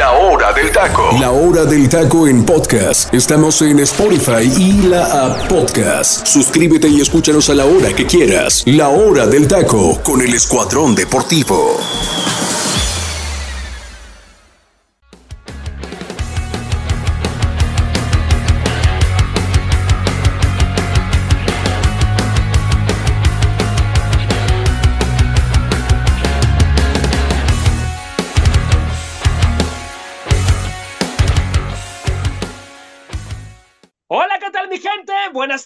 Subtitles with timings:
[0.00, 1.10] La hora del taco.
[1.20, 3.12] La hora del taco en podcast.
[3.12, 6.26] Estamos en Spotify y la app podcast.
[6.26, 8.62] Suscríbete y escúchanos a la hora que quieras.
[8.64, 11.76] La hora del taco con el Escuadrón Deportivo.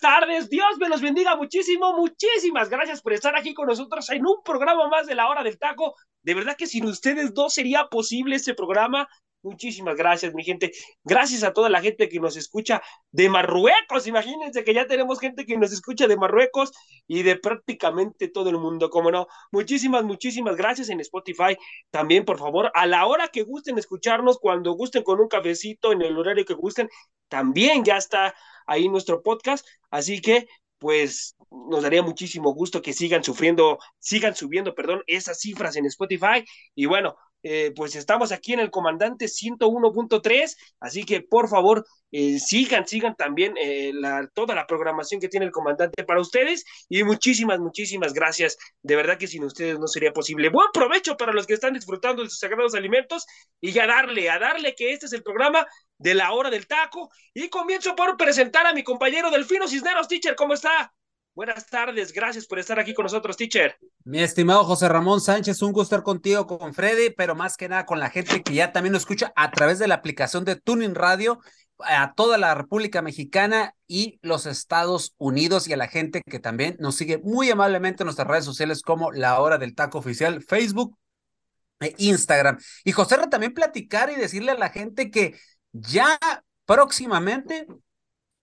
[0.05, 0.51] Tardes.
[0.51, 1.95] Dios me los bendiga muchísimo.
[1.95, 5.59] Muchísimas gracias por estar aquí con nosotros en un programa más de la hora del
[5.59, 5.95] taco.
[6.23, 9.09] De verdad que sin ustedes dos sería posible este programa.
[9.43, 10.73] Muchísimas gracias, mi gente.
[11.05, 12.83] Gracias a toda la gente que nos escucha
[13.13, 14.07] de Marruecos.
[14.07, 16.73] Imagínense que ya tenemos gente que nos escucha de Marruecos
[17.07, 19.27] y de prácticamente todo el mundo, como no.
[19.53, 21.57] Muchísimas, muchísimas gracias en Spotify.
[21.91, 26.03] También, por favor, a la hora que gusten escucharnos, cuando gusten con un cafecito, en
[26.03, 26.91] el horario que gusten,
[27.29, 28.35] también ya está
[28.67, 29.67] ahí nuestro podcast.
[29.91, 30.47] Así que,
[30.79, 36.45] pues, nos daría muchísimo gusto que sigan sufriendo, sigan subiendo, perdón, esas cifras en Spotify.
[36.75, 42.39] Y bueno, eh, pues estamos aquí en el comandante 101.3, así que por favor eh,
[42.39, 43.93] sigan, sigan también eh,
[44.33, 48.57] toda la programación que tiene el comandante para ustedes y muchísimas, muchísimas gracias.
[48.83, 50.49] De verdad que sin ustedes no sería posible.
[50.49, 53.27] Buen provecho para los que están disfrutando de sus sagrados alimentos
[53.61, 55.67] y a darle, a darle que este es el programa
[55.99, 60.35] de la hora del taco y comienzo por presentar a mi compañero Delfino Cisneros, teacher,
[60.35, 60.95] ¿cómo está?
[61.35, 63.77] Buenas tardes, gracias por estar aquí con nosotros, teacher.
[64.05, 67.87] Mi estimado José Ramón Sánchez, un gusto estar contigo, con Freddy, pero más que nada
[67.87, 70.95] con la gente que ya también nos escucha a través de la aplicación de Tuning
[70.95, 71.41] Radio
[71.81, 76.77] a toda la República Mexicana y los Estados Unidos y a la gente que también
[76.79, 80.97] nos sigue muy amablemente en nuestras redes sociales como La Hora del Taco Oficial, Facebook
[81.81, 82.59] e Instagram.
[82.85, 85.35] Y José también platicar y decirle a la gente que
[85.73, 86.17] ya
[86.65, 87.67] próximamente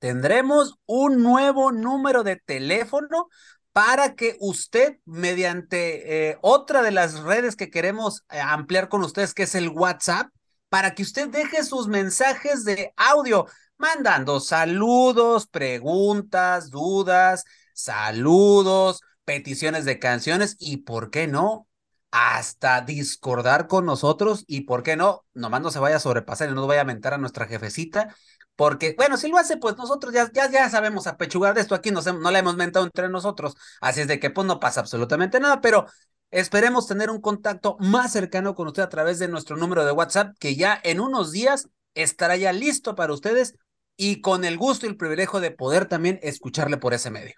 [0.02, 3.30] tendremos un nuevo número de teléfono
[3.72, 9.36] para que usted, mediante eh, otra de las redes que queremos eh, ampliar con ustedes,
[9.36, 10.28] que es el WhatsApp,
[10.70, 13.46] para que usted deje sus mensajes de audio,
[13.78, 17.46] mandando saludos, preguntas, dudas,
[17.76, 21.68] saludos, peticiones de canciones y, ¿por qué no?
[22.10, 25.26] Hasta discordar con nosotros y, ¿por qué no?
[25.36, 28.16] Nomás no se vaya a sobrepasar y no vaya a mentar a nuestra jefecita
[28.56, 31.92] porque, bueno, si lo hace, pues nosotros ya, ya, ya sabemos apechugar de esto aquí,
[31.92, 35.40] no, no le hemos mentado entre nosotros, así es de que pues no pasa absolutamente
[35.40, 35.86] nada, pero
[36.30, 40.36] esperemos tener un contacto más cercano con usted a través de nuestro número de WhatsApp,
[40.40, 43.56] que ya en unos días estará ya listo para ustedes
[43.98, 47.36] y con el gusto y el privilegio de poder también escucharle por ese medio.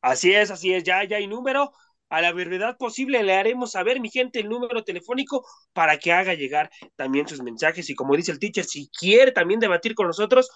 [0.00, 1.72] Así es, así es, ya, ya hay número
[2.16, 6.34] a la verdad posible le haremos saber, mi gente, el número telefónico para que haga
[6.34, 7.90] llegar también sus mensajes.
[7.90, 10.48] Y como dice el teacher, si quiere también debatir con nosotros,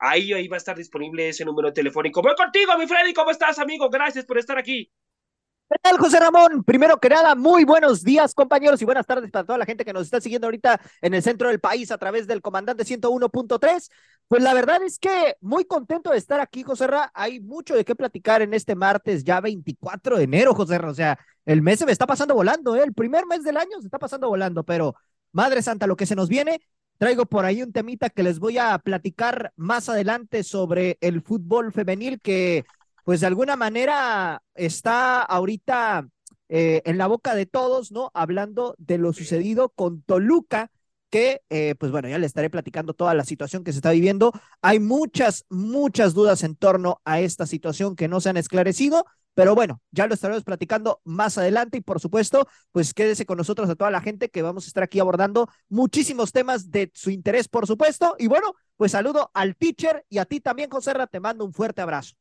[0.00, 2.22] ahí, ahí va a estar disponible ese número telefónico.
[2.22, 3.88] Voy contigo, mi Freddy, ¿cómo estás, amigo?
[3.90, 4.90] Gracias por estar aquí.
[5.70, 6.62] ¿Qué tal, José Ramón?
[6.62, 9.92] Primero que nada, muy buenos días, compañeros, y buenas tardes para toda la gente que
[9.92, 13.90] nos está siguiendo ahorita en el centro del país a través del comandante 101.3.
[14.28, 17.10] Pues la verdad es que muy contento de estar aquí, José Ra.
[17.14, 20.90] Hay mucho de qué platicar en este martes, ya 24 de enero, José Ra.
[20.90, 22.82] O sea, el mes se me está pasando volando, ¿eh?
[22.84, 24.94] El primer mes del año se está pasando volando, pero
[25.32, 26.60] Madre Santa, lo que se nos viene,
[26.98, 31.72] traigo por ahí un temita que les voy a platicar más adelante sobre el fútbol
[31.72, 32.64] femenil que
[33.04, 36.08] pues de alguna manera está ahorita
[36.48, 38.10] eh, en la boca de todos, ¿no?
[38.14, 40.70] Hablando de lo sucedido con Toluca,
[41.10, 44.32] que, eh, pues bueno, ya le estaré platicando toda la situación que se está viviendo.
[44.62, 49.04] Hay muchas, muchas dudas en torno a esta situación que no se han esclarecido,
[49.34, 53.68] pero bueno, ya lo estaremos platicando más adelante y por supuesto, pues quédese con nosotros
[53.70, 57.48] a toda la gente que vamos a estar aquí abordando muchísimos temas de su interés,
[57.48, 58.16] por supuesto.
[58.18, 61.52] Y bueno, pues saludo al teacher y a ti también, José Ra, te mando un
[61.52, 62.14] fuerte abrazo.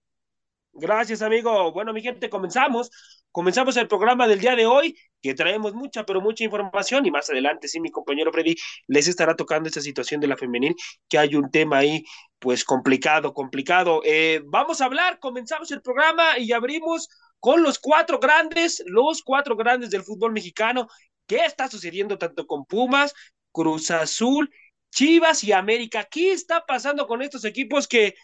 [0.74, 1.72] Gracias, amigo.
[1.72, 2.90] Bueno, mi gente, comenzamos.
[3.32, 7.30] Comenzamos el programa del día de hoy, que traemos mucha, pero mucha información y más
[7.30, 8.56] adelante, sí, mi compañero Freddy
[8.88, 10.76] les estará tocando esta situación de la femenil,
[11.08, 12.04] que hay un tema ahí,
[12.40, 14.02] pues complicado, complicado.
[14.04, 17.08] Eh, vamos a hablar, comenzamos el programa y abrimos
[17.40, 20.88] con los cuatro grandes, los cuatro grandes del fútbol mexicano.
[21.28, 23.14] ¿Qué está sucediendo tanto con Pumas,
[23.52, 24.50] Cruz Azul,
[24.92, 26.08] Chivas y América?
[26.10, 28.16] ¿Qué está pasando con estos equipos que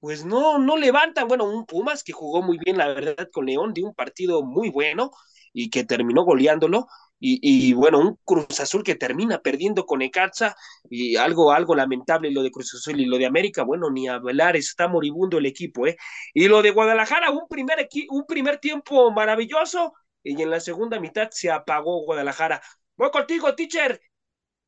[0.00, 1.28] pues no, no levantan.
[1.28, 4.70] Bueno, un Pumas que jugó muy bien, la verdad, con León, de un partido muy
[4.70, 5.10] bueno
[5.52, 6.86] y que terminó goleándolo.
[7.22, 10.56] Y, y, bueno, un Cruz Azul que termina perdiendo con Ecaxa
[10.88, 14.56] y algo, algo lamentable lo de Cruz Azul y lo de América, bueno, ni hablar,
[14.56, 15.98] está moribundo el equipo, ¿eh?
[16.32, 19.92] Y lo de Guadalajara, un primer, un primer tiempo maravilloso
[20.22, 22.62] y en la segunda mitad se apagó Guadalajara.
[22.96, 24.00] Voy contigo, teacher.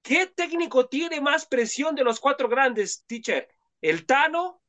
[0.02, 3.48] ¿Qué técnico tiene más presión de los cuatro grandes, teacher?
[3.80, 4.61] ¿El Tano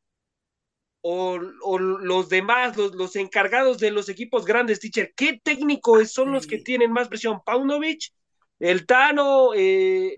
[1.06, 5.14] o, los demás, los, encargados de los equipos grandes, teacher?
[5.16, 7.42] ¿Qué técnicos son los que tienen más presión?
[7.46, 8.14] ¿Paunovic?
[8.60, 9.54] ¿El Tano?
[9.54, 10.16] Eh,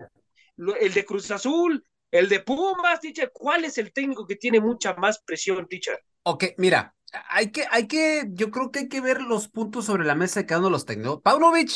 [0.80, 1.84] ¿El de Cruz Azul?
[2.10, 3.32] ¿El de Pumas, teacher?
[3.34, 6.00] ¿Cuál es el técnico que tiene mucha más presión, teacher?
[6.22, 6.94] Ok, mira,
[7.28, 10.40] hay que, hay que, yo creo que hay que ver los puntos sobre la mesa
[10.40, 11.20] de cada uno de los técnicos.
[11.22, 11.72] Paunovic,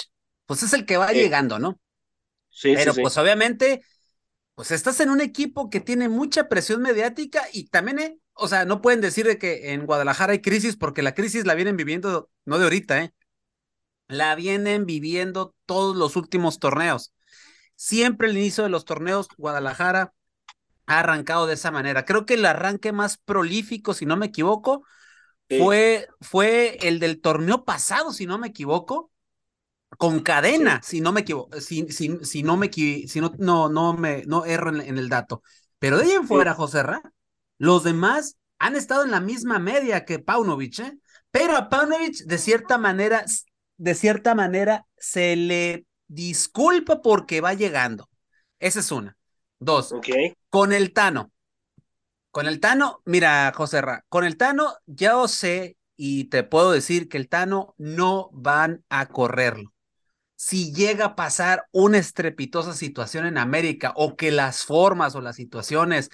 [0.47, 1.81] pues es el que va llegando, ¿no?
[2.63, 3.83] Pero pues obviamente,
[4.55, 8.65] pues estás en un equipo que tiene mucha presión mediática y también, eh, o sea,
[8.65, 12.31] no pueden decir de que en Guadalajara hay crisis porque la crisis la vienen viviendo,
[12.47, 13.15] no de ahorita, ¿eh?
[14.09, 17.13] La vienen viviendo todos los últimos torneos.
[17.77, 20.15] Siempre el inicio de los torneos, Guadalajara
[20.87, 22.05] ha arrancado de esa manera.
[22.05, 24.85] Creo que el arranque más prolífico, si no me equivoco,
[25.49, 29.11] fue, fue el del torneo pasado, si no me equivoco,
[29.99, 33.93] con cadena, si no me equivoco, si, si, si no me si no, no, no
[33.93, 35.43] me, no erro en, el dato.
[35.79, 37.03] Pero de ahí en fuera, José Ra,
[37.61, 40.99] los demás han estado en la misma media que Paunovic, ¿eh?
[41.31, 43.23] Pero a Paunovic, de cierta manera,
[43.77, 48.09] de cierta manera, se le disculpa porque va llegando.
[48.59, 49.15] Esa es una.
[49.59, 49.95] Dos.
[50.49, 51.33] Con el Tano.
[52.31, 57.11] Con el Tano, mira, José Ra, con el Tano ya sé y te puedo decir
[57.11, 59.75] que el Tano no van a correrlo
[60.43, 65.37] si llega a pasar una estrepitosa situación en América o que las formas o las
[65.37, 66.09] situaciones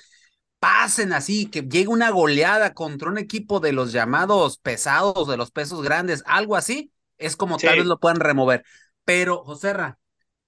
[0.58, 5.50] pasen así, que llegue una goleada contra un equipo de los llamados pesados, de los
[5.50, 8.64] pesos grandes, algo así, es como tal vez lo puedan remover.
[9.04, 9.98] Pero, Joserra,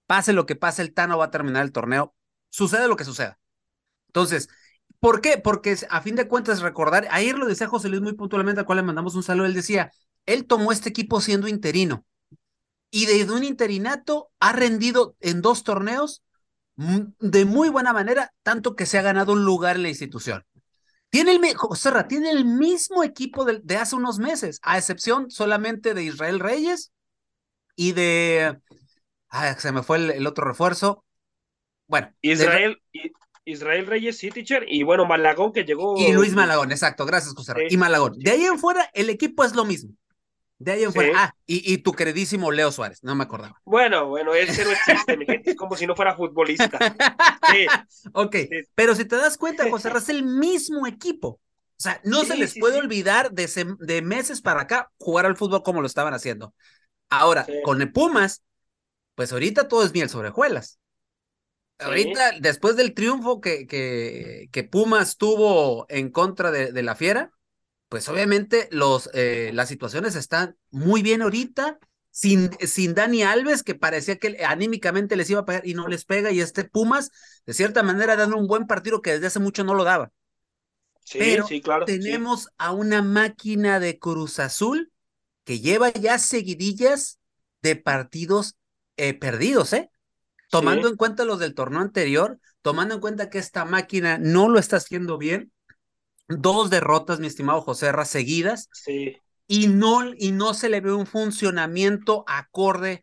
[0.06, 2.14] pase lo que pase, el Tano va a terminar el torneo,
[2.50, 3.38] sucede lo que suceda.
[4.08, 4.49] Entonces,
[5.00, 5.38] ¿por qué?
[5.38, 8.78] Porque a fin de cuentas recordar, ayer lo decía José Luis muy puntualmente, al cual
[8.78, 9.93] le mandamos un saludo, él decía,
[10.26, 12.04] él tomó este equipo siendo interino
[12.90, 16.22] y desde un interinato ha rendido en dos torneos
[16.78, 20.44] de muy buena manera, tanto que se ha ganado un lugar en la institución.
[21.10, 21.40] Tiene el,
[21.75, 26.92] Serra, tiene el mismo equipo de, hace unos meses, a excepción solamente de Israel Reyes
[27.75, 28.58] y de.
[29.58, 31.04] se me fue el, otro refuerzo.
[31.88, 32.12] Bueno.
[32.20, 32.80] Israel,
[33.44, 35.96] Israel Reyes, sí, teacher, y bueno, Malagón que llegó.
[35.98, 37.54] Y Luis Malagón, exacto, gracias, José.
[37.69, 38.19] y Malagón.
[38.19, 39.94] De ahí en fuera, el equipo es lo mismo.
[40.58, 41.12] De ahí en fuera.
[41.14, 43.60] Ah, y, tu queridísimo Leo Suárez, no me acordaba.
[43.64, 46.78] Bueno, bueno, ese no existe, mi gente, es como si no fuera futbolista.
[47.52, 47.66] Sí.
[48.12, 48.37] ok,
[48.75, 51.28] pero si te das cuenta, José es el mismo equipo.
[51.28, 55.62] O sea, no se les puede olvidar de, de, meses para acá jugar al fútbol
[55.62, 56.52] como lo estaban haciendo.
[57.08, 58.43] Ahora, con el Pumas,
[59.14, 60.81] pues ahorita todo es miel sobre juelas.
[61.78, 67.31] Ahorita, después del triunfo que, que, que Pumas tuvo en contra de, de la Fiera,
[67.88, 71.79] pues obviamente los, eh, las situaciones están muy bien ahorita,
[72.11, 76.05] sin, sin Dani Alves, que parecía que anímicamente les iba a pegar y no les
[76.05, 77.11] pega, y este Pumas,
[77.46, 80.11] de cierta manera, dando un buen partido que desde hace mucho no lo daba.
[81.05, 81.87] Sí, Pero sí, claro.
[81.87, 84.93] Tenemos a una máquina de Cruz Azul
[85.44, 87.19] que lleva ya seguidillas
[87.62, 88.56] de partidos
[88.96, 89.90] eh, perdidos, ¿eh?
[90.50, 94.58] Tomando en cuenta los del torneo anterior, tomando en cuenta que esta máquina no lo
[94.58, 95.52] está haciendo bien,
[96.28, 98.69] dos derrotas, mi estimado José Ra, seguidas.
[98.72, 99.16] Sí.
[99.46, 103.02] Y no, y no se le ve un funcionamiento acorde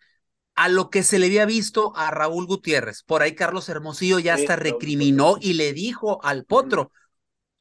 [0.54, 3.04] a lo que se le había visto a Raúl Gutiérrez.
[3.04, 6.92] Por ahí Carlos Hermosillo ya hasta recriminó y le dijo al potro,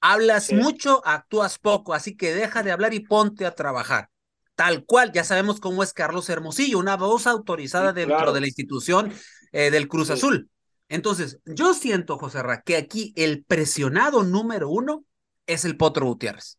[0.01, 4.11] hablas mucho, actúas poco, así que deja de hablar y ponte a trabajar.
[4.55, 9.13] Tal cual, ya sabemos cómo es Carlos Hermosillo, una voz autorizada dentro de la institución
[9.51, 10.49] eh, del Cruz Azul.
[10.89, 15.05] Entonces, yo siento, José Ra, que aquí el presionado número uno
[15.47, 16.59] es el Potro Gutiérrez.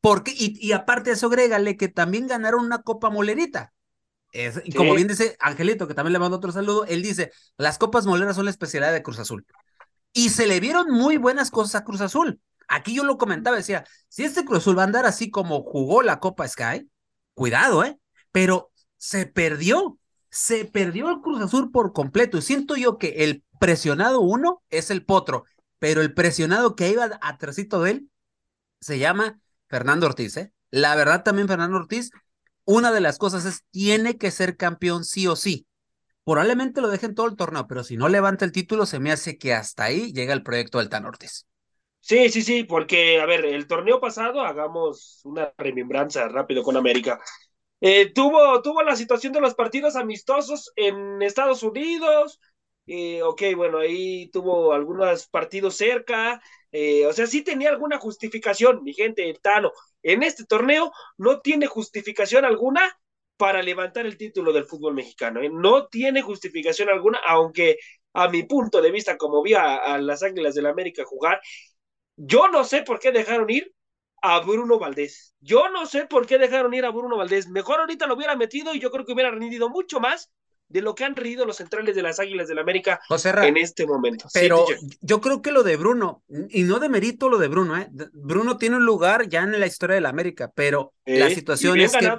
[0.00, 3.72] Porque, y, aparte de eso, agrégale que también ganaron una Copa Molerita.
[4.32, 8.06] y como bien dice Angelito, que también le mando otro saludo, él dice, las Copas
[8.06, 9.46] Moleras son la especialidad de Cruz Azul.
[10.12, 12.40] Y se le vieron muy buenas cosas a Cruz Azul.
[12.68, 16.02] Aquí yo lo comentaba, decía, si este Cruz Azul va a andar así como jugó
[16.02, 16.88] la Copa Sky,
[17.34, 17.98] cuidado, ¿eh?
[18.30, 19.98] Pero se perdió,
[20.30, 22.36] se perdió el Cruz Azul por completo.
[22.36, 25.44] Y siento yo que el presionado uno es el Potro
[25.78, 28.10] pero el presionado que iba atrásito de él
[28.80, 30.52] se llama Fernando Ortiz, ¿eh?
[30.70, 32.10] La verdad también Fernando Ortiz,
[32.64, 35.66] una de las cosas es, tiene que ser campeón sí o sí.
[36.24, 39.38] Probablemente lo dejen todo el torneo, pero si no levanta el título, se me hace
[39.38, 41.46] que hasta ahí llega el proyecto del Tan Ortiz.
[42.00, 47.18] Sí, sí, sí, porque, a ver, el torneo pasado, hagamos una remembranza rápido con América.
[47.80, 52.40] Eh, tuvo, tuvo la situación de los partidos amistosos en Estados Unidos,
[52.88, 56.40] eh, ok, bueno, ahí tuvo algunos partidos cerca,
[56.72, 59.72] eh, o sea, sí tenía alguna justificación, mi gente, Tano.
[60.02, 62.98] En este torneo no tiene justificación alguna
[63.36, 65.50] para levantar el título del fútbol mexicano, ¿eh?
[65.52, 67.78] no tiene justificación alguna, aunque
[68.14, 71.40] a mi punto de vista, como vi a, las Águilas del América jugar,
[72.16, 73.72] yo no sé por qué dejaron ir
[74.22, 75.34] a Bruno Valdés.
[75.40, 77.48] Yo no sé por qué dejaron ir a Bruno Valdés.
[77.48, 80.32] Mejor ahorita lo hubiera metido y yo creo que hubiera rendido mucho más
[80.68, 83.00] de lo que han rendido los centrales de las Águilas del América
[83.42, 84.28] en este momento.
[84.32, 84.66] Pero
[85.00, 87.88] yo creo que lo de Bruno, y no de mérito lo de Bruno, ¿eh?
[88.12, 91.92] Bruno tiene un lugar ya en la historia de la América, pero la situación es
[91.92, 92.10] que...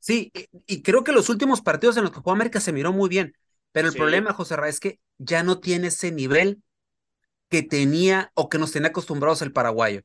[0.00, 0.32] Sí,
[0.66, 3.36] y, creo que los últimos partidos en los que jugó América se miró muy bien,
[3.72, 6.62] pero el problema, José Ra, es que ya no tiene ese nivel
[7.48, 10.02] que tenía o que nos tenía acostumbrados el paraguayo.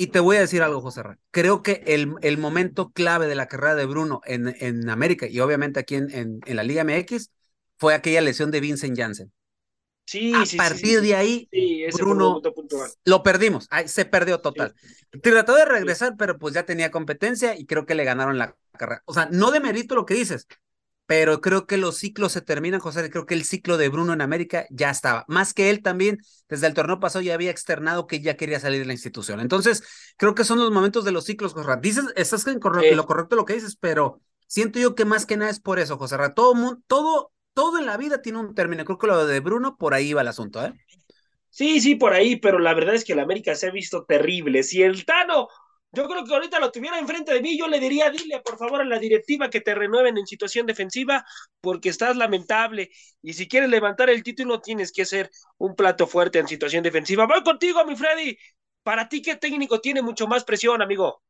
[0.00, 1.18] Y te voy a decir algo, José Ra.
[1.30, 5.40] Creo que el, el momento clave de la carrera de Bruno en, en América y
[5.40, 7.30] obviamente aquí en, en, la Liga MX
[7.76, 9.30] fue aquella lesión de Vincent Janssen.
[10.06, 11.50] Sí, a partir de ahí,
[11.92, 12.40] Bruno
[13.04, 14.74] lo perdimos, se perdió total.
[15.22, 19.02] Trató de regresar, pero pues ya tenía competencia y creo que le ganaron la carrera.
[19.04, 20.48] O sea, no de mérito lo que dices,
[21.10, 23.10] pero creo que los ciclos se terminan, José.
[23.10, 25.24] Creo que el ciclo de Bruno en América ya estaba.
[25.26, 28.78] Más que él también, desde el torneo pasado ya había externado que ya quería salir
[28.78, 29.40] de la institución.
[29.40, 29.82] Entonces,
[30.16, 31.68] creo que son los momentos de los ciclos, José.
[31.82, 32.60] Dices, estás en
[32.94, 35.98] lo correcto lo que dices, pero siento yo que más que nada es por eso,
[35.98, 36.16] José.
[36.36, 38.84] Todo, todo, todo en la vida tiene un término.
[38.84, 40.72] Creo que lo de Bruno, por ahí va el asunto, ¿eh?
[41.48, 44.62] Sí, sí, por ahí, pero la verdad es que el América se ha visto terrible.
[44.62, 45.48] Si el Tano
[45.92, 48.80] yo creo que ahorita lo tuviera enfrente de mí, yo le diría, dile por favor
[48.80, 51.24] a la directiva que te renueven en situación defensiva,
[51.60, 52.90] porque estás lamentable.
[53.22, 57.26] Y si quieres levantar el título, tienes que ser un plato fuerte en situación defensiva.
[57.26, 58.36] Voy contigo, mi Freddy.
[58.82, 61.22] Para ti, ¿qué técnico tiene mucho más presión, amigo?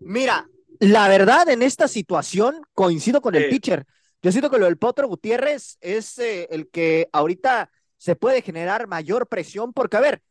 [0.00, 0.48] Mira,
[0.80, 3.86] la verdad, en esta situación coincido con el pitcher.
[4.20, 8.86] Yo siento que lo del Potro Gutiérrez es eh, el que ahorita se puede generar
[8.88, 10.22] mayor presión, porque a ver,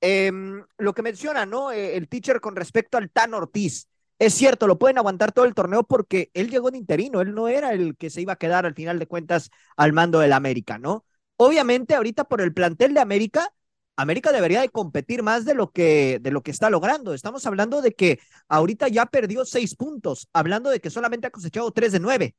[0.00, 1.72] Em, lo que menciona, ¿no?
[1.72, 3.88] Eh, el teacher con respecto al Tan Ortiz.
[4.18, 7.48] Es cierto, lo pueden aguantar todo el torneo porque él llegó de interino, él no
[7.48, 10.78] era el que se iba a quedar al final de cuentas al mando del América,
[10.78, 11.04] ¿no?
[11.36, 13.52] Obviamente, ahorita por el plantel de América,
[13.96, 17.14] América debería de competir más de lo que de lo que está logrando.
[17.14, 21.70] Estamos hablando de que ahorita ya perdió seis puntos, hablando de que solamente ha cosechado
[21.72, 22.36] tres de nueve.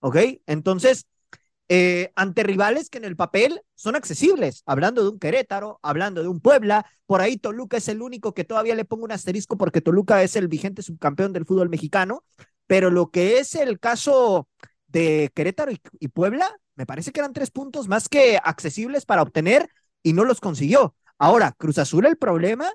[0.00, 0.16] ¿Ok?
[0.46, 1.06] Entonces,
[1.72, 6.26] eh, ante rivales que en el papel son accesibles, hablando de un Querétaro, hablando de
[6.26, 9.80] un Puebla, por ahí Toluca es el único que todavía le pongo un asterisco porque
[9.80, 12.24] Toluca es el vigente subcampeón del fútbol mexicano,
[12.66, 14.48] pero lo que es el caso
[14.88, 19.70] de Querétaro y, Puebla, me parece que eran tres puntos más que accesibles para obtener
[20.02, 20.96] y no los consiguió.
[21.18, 22.68] Ahora, Cruz Azul, el problema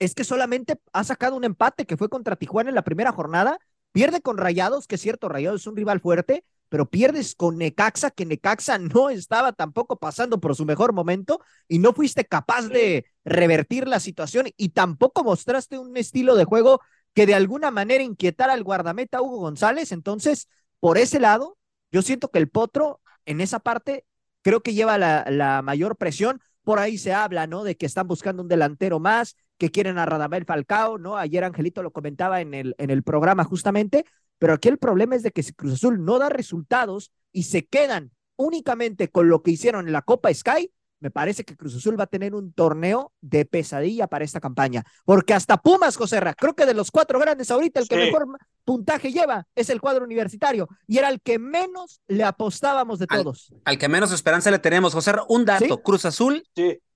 [0.00, 3.58] es que solamente ha sacado un empate que fue contra Tijuana en la primera jornada,
[3.92, 8.10] pierde con Rayados, que es cierto, Rayados es un rival fuerte, pero pierdes con Necaxa,
[8.12, 13.04] que Necaxa no estaba tampoco pasando por su mejor momento y no fuiste capaz de
[13.26, 16.80] revertir la situación y tampoco mostraste un estilo de juego
[17.12, 19.92] que de alguna manera inquietara al guardameta Hugo González.
[19.92, 20.48] Entonces,
[20.80, 21.58] por ese lado,
[21.90, 24.06] yo siento que el Potro en esa parte
[24.40, 26.40] creo que lleva la, mayor presión.
[26.64, 27.64] Por ahí se habla, ¿no?
[27.64, 31.18] De que están buscando un delantero más, que quieren a Radamel Falcao, ¿no?
[31.18, 34.06] Ayer Angelito lo comentaba en el, en el programa justamente,
[34.42, 37.64] pero aquí el problema es de que si Cruz Azul no da resultados y se
[37.64, 40.68] quedan únicamente con lo que hicieron en la Copa Sky,
[40.98, 44.82] me parece que Cruz Azul va a tener un torneo de pesadilla para esta campaña.
[45.04, 48.26] Porque hasta Pumas, José creo que de los cuatro grandes ahorita, el que mejor
[48.64, 50.68] puntaje lleva es el cuadro universitario.
[50.88, 53.54] Y era el que menos le apostábamos de todos.
[53.64, 56.44] Al, que menos esperanza le tenemos, José Un dato: Cruz Azul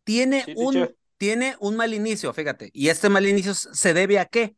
[0.03, 2.71] tiene, un, tiene un mal inicio, fíjate.
[2.73, 4.57] Y este mal inicio se debe a qué?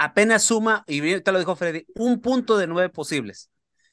[0.00, 3.50] Apenas suma, y te lo dijo Freddy, un punto de nueve posibles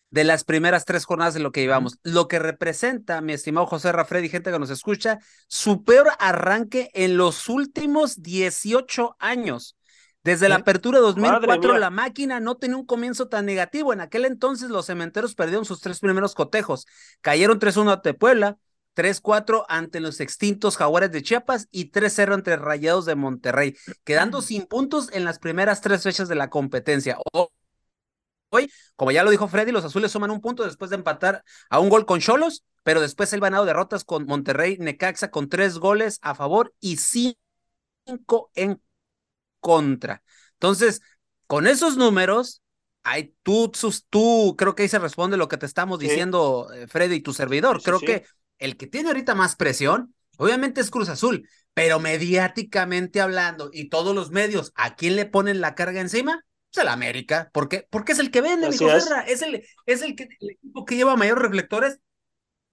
[0.09, 1.99] de las primeras tres jornadas de lo que llevamos.
[2.01, 7.17] Lo que representa, mi estimado José Freddy, gente que nos escucha, su peor arranque en
[7.17, 9.75] los últimos 18 años.
[10.23, 13.91] Desde la apertura de 2004, la máquina no tenía un comienzo tan negativo.
[13.91, 16.85] En aquel entonces, los cementeros perdieron sus tres primeros cotejos.
[17.21, 18.57] Cayeron 3-1 ante Puebla,
[18.97, 24.65] 3-4 ante los extintos Jaguares de Chiapas y 3-0 entre Rayados de Monterrey, quedando sin
[24.65, 27.19] puntos en las primeras tres fechas de la competencia.
[28.49, 31.79] Hoy, como ya lo dijo Freddy, los azules suman un punto después de empatar a
[31.79, 36.17] un gol con Cholos, pero después el ganado derrotas con Monterrey, Necaxa con tres goles
[36.23, 38.81] a favor y cinco en
[39.59, 40.23] contra.
[40.53, 41.01] Entonces,
[41.45, 42.63] con esos números,
[43.03, 43.71] hay, tú,
[44.09, 47.33] tú, creo que ahí se responde lo que te estamos diciendo, eh, Freddy, y tu
[47.33, 47.83] servidor.
[47.83, 48.25] creo que
[48.59, 54.15] el que tiene ahorita más presión, obviamente es Cruz Azul, pero mediáticamente hablando y todos
[54.15, 56.43] los medios, ¿a quién le ponen la carga encima?
[56.73, 57.49] Pues el América.
[57.53, 57.87] ¿Por qué?
[57.89, 58.81] Porque es el que vende, mi es.
[59.27, 59.41] es.
[59.41, 61.99] el, es el, que, el equipo que lleva mayores reflectores.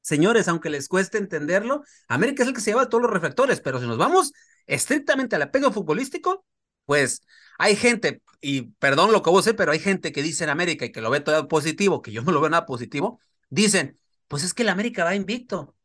[0.01, 3.81] Señores, aunque les cueste entenderlo, América es el que se lleva todos los reflectores, pero
[3.81, 4.33] si nos vamos
[4.67, 6.45] estrictamente al apego futbolístico,
[6.85, 7.23] pues
[7.59, 10.85] hay gente, y perdón lo que vos sé, pero hay gente que dice en América
[10.85, 13.99] y que lo ve todo positivo, que yo no lo veo nada positivo, dicen,
[14.35, 15.77] Pues es que el América va invicto.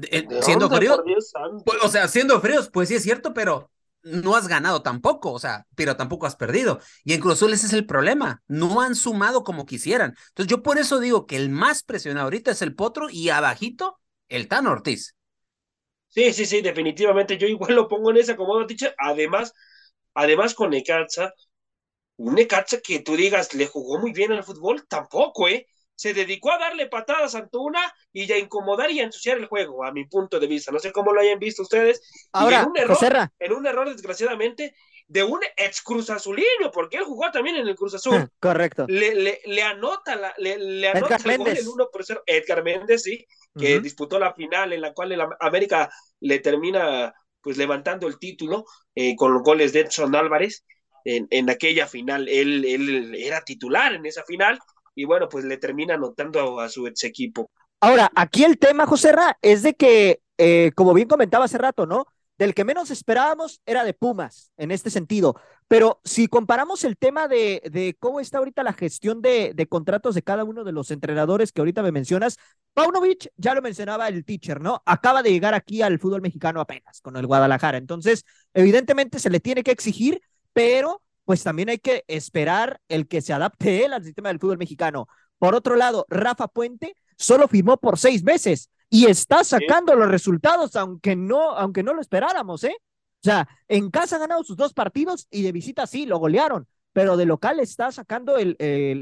[0.00, 1.00] Eh, siendo fríos,
[1.64, 3.72] pues, o sea, siendo fríos, pues sí es cierto, pero
[4.04, 6.78] no has ganado tampoco, o sea, pero tampoco has perdido.
[7.02, 10.14] Y en Cruz Azul ese es el problema, no han sumado como quisieran.
[10.28, 13.98] Entonces yo por eso digo que el más presionado ahorita es el Potro y abajito
[14.28, 15.16] el Tan Ortiz.
[16.06, 18.94] Sí, sí, sí, definitivamente yo igual lo pongo en ese acomodo, teacher.
[18.96, 19.52] Además,
[20.14, 21.34] además con Necaxa,
[22.14, 25.66] un Necaxa que tú digas le jugó muy bien al fútbol, tampoco, ¿eh?
[26.00, 27.78] Se dedicó a darle patadas a Antuna
[28.10, 30.72] y a incomodar y a ensuciar el juego, a mi punto de vista.
[30.72, 32.00] No sé cómo lo hayan visto ustedes.
[32.32, 34.74] Ahora, en un error, en un error desgraciadamente,
[35.08, 38.30] de un ex Cruz Azulino, porque él jugó también en el Cruz Azul.
[38.40, 38.86] Correcto.
[38.88, 42.22] Le, le, le anota, la, le, le anota el gol el 1 por 0.
[42.24, 43.26] Edgar Méndez, sí,
[43.58, 45.90] que disputó la final en la cual el América
[46.20, 48.64] le termina pues levantando el título
[48.94, 50.64] eh, con los goles de Edson Álvarez
[51.04, 52.26] en, en aquella final.
[52.26, 54.58] Él, él era titular en esa final
[55.00, 57.50] y bueno, pues le termina anotando a, su ex equipo.
[57.80, 61.86] Ahora, aquí el tema, José Ra, es de que, eh, como bien comentaba hace rato,
[61.86, 62.04] ¿no?
[62.36, 65.40] Del que menos esperábamos era de Pumas, en este sentido.
[65.68, 70.22] Pero si comparamos el tema de, cómo está ahorita la gestión de, de, contratos de
[70.22, 72.36] cada uno de los entrenadores que ahorita me mencionas,
[72.74, 74.82] Paunovic, ya lo mencionaba el teacher, ¿no?
[74.84, 77.78] Acaba de llegar aquí al fútbol mexicano apenas con el Guadalajara.
[77.78, 80.20] Entonces, evidentemente se le tiene que exigir,
[80.52, 81.00] pero
[81.30, 85.06] pues también hay que esperar el que se adapte él al sistema del fútbol mexicano.
[85.38, 90.74] Por otro lado, Rafa Puente solo firmó por seis meses y está sacando los resultados,
[90.74, 92.74] aunque no, aunque no lo esperáramos, ¿eh?
[92.74, 96.66] O sea, en casa ha ganado sus dos partidos y de visita sí, lo golearon,
[96.92, 98.56] pero de local está sacando el,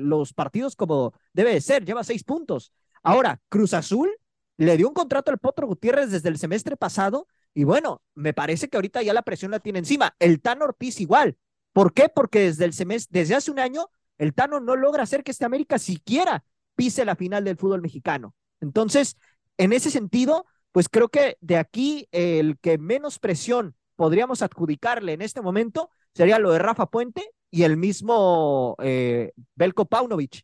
[0.06, 2.74] los partidos como debe de ser, lleva seis puntos.
[3.02, 4.10] Ahora, Cruz Azul
[4.58, 8.68] le dio un contrato al Potro Gutiérrez desde el semestre pasado y bueno, me parece
[8.68, 10.14] que ahorita ya la presión la tiene encima.
[10.18, 11.38] El Tan Ortiz igual,
[11.78, 12.08] ¿Por qué?
[12.08, 15.44] Porque desde el semestre, desde hace un año, el Tano no logra hacer que este
[15.44, 16.42] América siquiera
[16.74, 18.34] pise la final del fútbol mexicano.
[18.60, 19.16] Entonces,
[19.58, 25.22] en ese sentido, pues creo que de aquí el que menos presión podríamos adjudicarle en
[25.22, 30.42] este momento sería lo de Rafa Puente y el mismo eh, Belko Paunovic.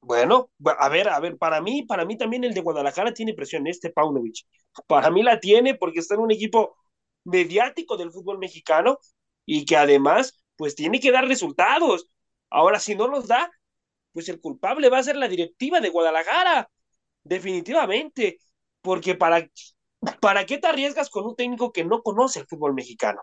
[0.00, 3.68] Bueno, a ver, a ver, para mí, para mí también el de Guadalajara tiene presión,
[3.68, 4.38] este Paunovic.
[4.88, 6.74] Para mí la tiene porque está en un equipo
[7.22, 8.98] mediático del fútbol mexicano
[9.46, 12.08] y que además pues tiene que dar resultados.
[12.50, 13.50] Ahora, si no los da,
[14.12, 16.70] pues el culpable va a ser la directiva de Guadalajara,
[17.24, 18.38] definitivamente,
[18.80, 19.48] porque para,
[20.20, 23.22] ¿para qué te arriesgas con un técnico que no conoce el fútbol mexicano?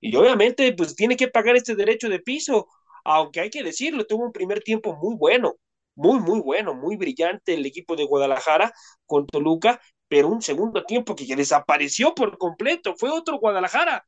[0.00, 2.68] Y obviamente, pues tiene que pagar este derecho de piso,
[3.04, 5.56] aunque hay que decirlo, tuvo un primer tiempo muy bueno,
[5.94, 8.72] muy, muy bueno, muy brillante el equipo de Guadalajara
[9.06, 14.04] con Toluca, pero un segundo tiempo que desapareció por completo, fue otro Guadalajara,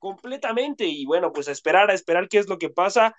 [0.00, 0.86] completamente.
[0.86, 3.14] Y bueno, pues a esperar, a esperar qué es lo que pasa.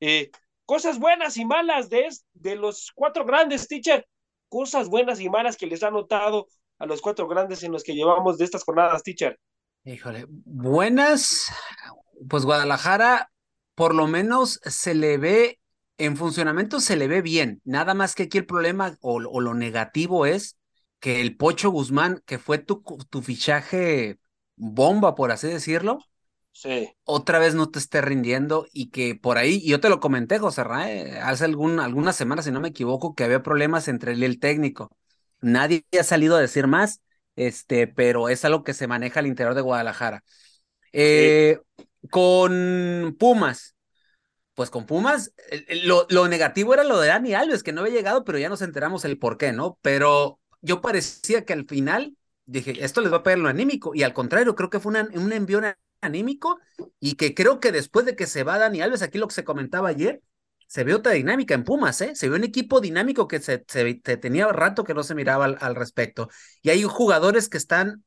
[0.00, 0.30] Eh,
[0.66, 4.06] cosas buenas y malas de, de los cuatro grandes, teacher.
[4.50, 7.94] Cosas buenas y malas que les ha notado a los cuatro grandes en los que
[7.94, 9.38] llevamos de estas jornadas, teacher.
[9.84, 11.46] Híjole, buenas,
[12.28, 13.30] pues Guadalajara
[13.74, 15.60] por lo menos se le ve
[15.98, 17.60] en funcionamiento, se le ve bien.
[17.64, 20.58] Nada más que aquí el problema o, o lo negativo es
[21.00, 24.18] que el Pocho Guzmán, que fue tu, tu fichaje
[24.56, 25.98] bomba, por así decirlo,
[27.04, 30.38] otra vez no te esté rindiendo y que por ahí, y yo te lo comenté,
[30.38, 34.22] José Rae, hace algún, algunas semanas, si no me equivoco, que había problemas entre él
[34.22, 34.90] y el técnico.
[35.40, 37.00] Nadie ha salido a decir más,
[37.36, 40.24] este, pero es algo que se maneja al interior de Guadalajara.
[40.92, 41.58] Eh,
[42.10, 43.74] con Pumas,
[44.54, 45.32] pues con Pumas,
[45.84, 48.62] lo, lo, negativo era lo de Dani Alves, que no había llegado, pero ya nos
[48.62, 49.78] enteramos el por qué, ¿no?
[49.82, 54.02] Pero yo parecía que al final dije, esto les va a pegar lo anímico, y
[54.02, 55.64] al contrario, creo que fue una, un envión
[56.04, 56.58] anímico
[57.00, 59.44] y que creo que después de que se va Dani Alves, aquí lo que se
[59.44, 60.20] comentaba ayer,
[60.66, 62.14] se ve otra dinámica en Pumas, ¿eh?
[62.14, 66.28] Se ve un equipo dinámico que se, tenía rato que no se miraba al, respecto.
[66.62, 68.04] Y hay jugadores que están,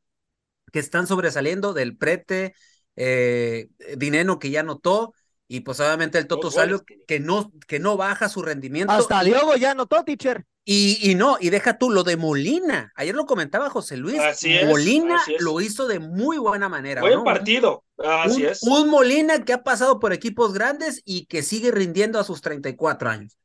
[0.72, 2.56] que están sobresaliendo del prete,
[2.96, 5.14] eh, Dineno que ya notó,
[5.48, 8.92] y pues obviamente el Toto Salio que no, que no baja su rendimiento.
[8.92, 10.46] Hasta Diogo ya notó, teacher.
[10.70, 12.92] Y, y, no, y deja tú lo de Molina.
[12.98, 14.20] Ayer lo comentaba José Luis.
[14.66, 17.00] Molina lo hizo de muy buena manera.
[17.00, 17.86] Buen partido.
[17.98, 18.64] Así un, es.
[18.64, 23.10] Un Molina que ha pasado por equipos grandes y que sigue rindiendo a sus 34
[23.10, 23.38] años.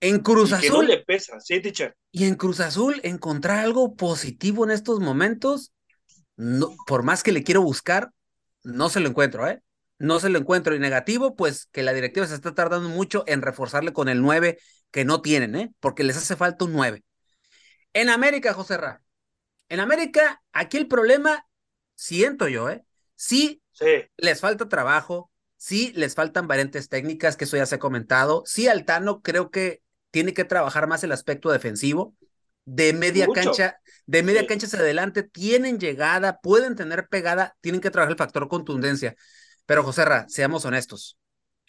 [0.00, 0.62] En Cruz Azul.
[0.62, 1.96] Que no le pesa, sí, teacher.
[2.10, 5.72] Y en Cruz Azul, encontrar algo positivo en estos momentos,
[6.36, 8.10] no, por más que le quiero buscar,
[8.64, 9.62] no se lo encuentro, ¿eh?
[10.00, 10.74] No se lo encuentro.
[10.74, 14.58] Y negativo, pues que la directiva se está tardando mucho en reforzarle con el 9
[14.90, 15.72] que no tienen, ¿eh?
[15.80, 17.04] Porque les hace falta un 9.
[17.92, 19.02] En América, José Ra.
[19.68, 21.46] En América, aquí el problema,
[21.94, 22.84] siento yo, ¿eh?
[23.14, 23.62] Sí,
[24.16, 28.42] les falta trabajo, sí les faltan variantes técnicas, que eso ya se ha comentado.
[28.46, 32.14] Sí, Altano creo que tiene que trabajar más el aspecto defensivo.
[32.68, 37.90] de media cancha, de media cancha hacia adelante, tienen llegada, pueden tener pegada, tienen que
[37.90, 39.14] trabajar el factor contundencia.
[39.64, 41.16] Pero José Ra, seamos honestos.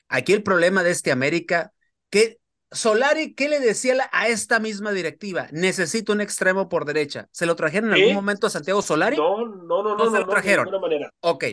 [0.10, 1.72] Aquí el problema de este América,
[2.10, 2.40] que
[2.72, 5.48] Solari, ¿qué le decía a esta misma directiva?
[5.52, 7.28] Necesito un extremo por derecha.
[7.32, 9.18] ¿Se lo trajeron en algún momento a Santiago Solari?
[9.18, 9.98] No, no, no, no.
[9.98, 10.66] No, se lo trajeron.
[10.66, 11.14] de ninguna manera.
[11.22, 11.46] Ok.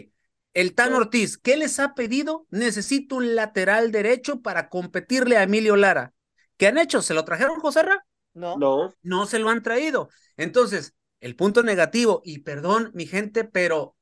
[0.53, 2.47] El Tan Ortiz, ¿qué les ha pedido?
[2.51, 6.13] Necesito un lateral derecho para competirle a Emilio Lara.
[6.57, 7.03] ¿Qué han hecho?
[7.03, 8.07] ¿Se lo trajeron, José Ra?
[8.35, 8.57] No.
[8.57, 8.95] No.
[9.03, 10.09] No se lo han traído.
[10.37, 13.97] Entonces, el punto negativo, y perdón, mi gente, pero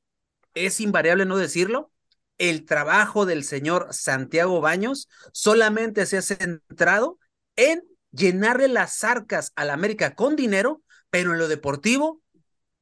[0.53, 1.91] es invariable no decirlo,
[2.37, 7.17] el trabajo del señor Santiago Baños solamente se ha centrado
[7.55, 12.21] en llenarle las arcas a la América con dinero, pero en lo deportivo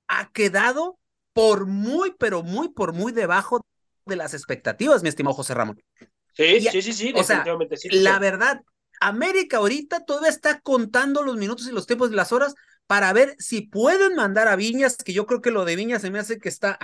[0.08, 1.00] ha quedado
[1.34, 3.66] por muy, pero muy, por muy debajo
[4.06, 5.82] de las expectativas, mi estimado José Ramón.
[6.34, 7.46] Sí, sí, sí, sí, o sea,
[7.92, 8.62] La verdad,
[9.00, 12.56] América ahorita todavía está contando los minutos y los tiempos de las horas
[12.88, 16.12] para ver si pueden mandar a Viñas, que yo creo que lo de Viñas se
[16.12, 16.78] me hace que está,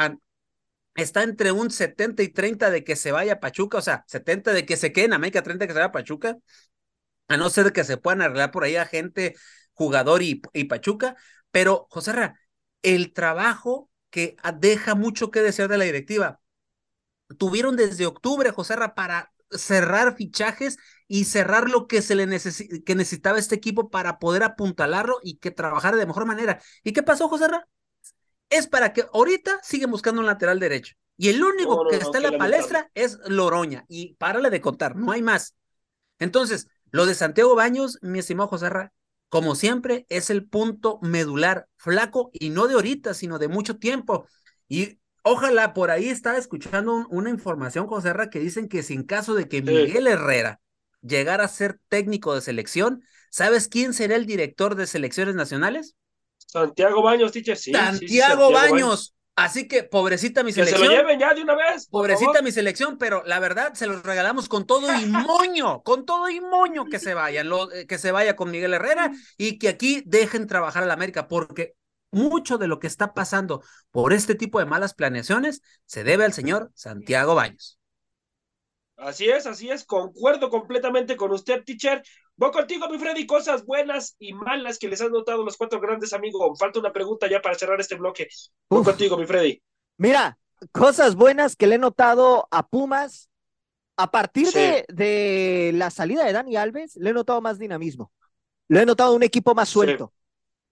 [1.01, 4.53] está entre un 70 y 30 de que se vaya a Pachuca, o sea, 70
[4.53, 6.37] de que se quede en América, 30 de que se vaya a Pachuca,
[7.27, 9.35] a no ser que se puedan arreglar por ahí a gente,
[9.73, 11.15] jugador y, Pachuca,
[11.51, 12.39] pero José Ra,
[12.81, 16.41] el trabajo que deja mucho que desear de la directiva.
[17.37, 22.25] Tuvieron desde octubre, José Ra, para cerrar fichajes y cerrar lo que se le
[22.85, 26.61] que necesitaba este equipo para poder apuntalarlo y que trabajara de mejor manera.
[26.83, 27.67] ¿Y qué pasó, José Ra?
[28.49, 30.95] Es para que ahorita siguen buscando un lateral derecho.
[31.17, 33.85] Y el único que está en la palestra es Loroña.
[33.87, 35.55] Y párale de contar, no hay más.
[36.17, 38.93] Entonces, lo de Santiago Baños, mi estimado José Ra,
[39.27, 44.27] como siempre, es el punto medular, flaco, y no de ahorita, sino de mucho tiempo.
[44.67, 49.03] Y Ojalá por ahí estaba escuchando una información, José Ra, que dicen que si en
[49.03, 50.61] caso de que Miguel Herrera
[51.01, 55.95] llegara a ser técnico de selección, ¿sabes quién será el director de selecciones nacionales?
[56.49, 57.71] Santiago Baños, teacher, sí.
[57.71, 59.15] Santiago, Baños.
[59.35, 60.81] Así que, pobrecita mi selección.
[60.81, 61.87] Que se lo lleven ya de una vez.
[61.87, 66.27] Pobrecita mi selección, pero la verdad se los regalamos con todo y moño, con todo
[66.27, 70.01] y moño que se vayan, eh, que se vaya con Miguel Herrera y que aquí
[70.07, 71.75] dejen trabajar a la América, porque
[72.11, 76.33] mucho de lo que está pasando por este tipo de malas planeaciones se debe al
[76.33, 77.79] señor Santiago Baños.
[78.97, 82.03] Así es, así es, concuerdo completamente con usted, teacher.
[82.39, 86.13] Voy contigo, mi Freddy, cosas buenas y malas que les han notado los cuatro grandes
[86.13, 86.57] amigos.
[86.57, 88.29] Falta una pregunta ya para cerrar este bloque.
[88.69, 89.61] Voy contigo, mi Freddy.
[89.97, 90.39] Mira,
[90.71, 93.29] cosas buenas que le he notado a Pumas.
[93.97, 98.13] A partir de, de, la salida de Dani Alves, le he notado más dinamismo.
[98.69, 100.13] Le he notado un equipo más suelto.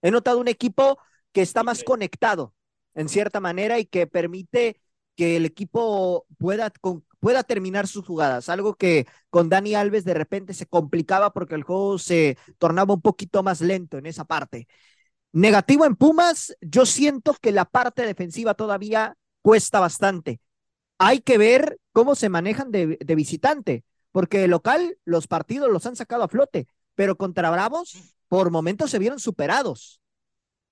[0.00, 0.98] He notado un equipo
[1.32, 2.54] que está más conectado
[2.94, 4.80] en cierta manera y que permite
[5.16, 6.72] que el equipo pueda,
[7.20, 11.62] pueda terminar sus jugadas, algo que con Dani Alves de repente se complicaba porque el
[11.62, 14.68] juego se tornaba un poquito más lento en esa parte.
[15.32, 20.40] Negativo en Pumas, yo siento que la parte defensiva todavía cuesta bastante.
[20.98, 25.86] Hay que ver cómo se manejan de, de visitante, porque el local los partidos los
[25.86, 30.00] han sacado a flote, pero contra Bravos por momentos se vieron superados.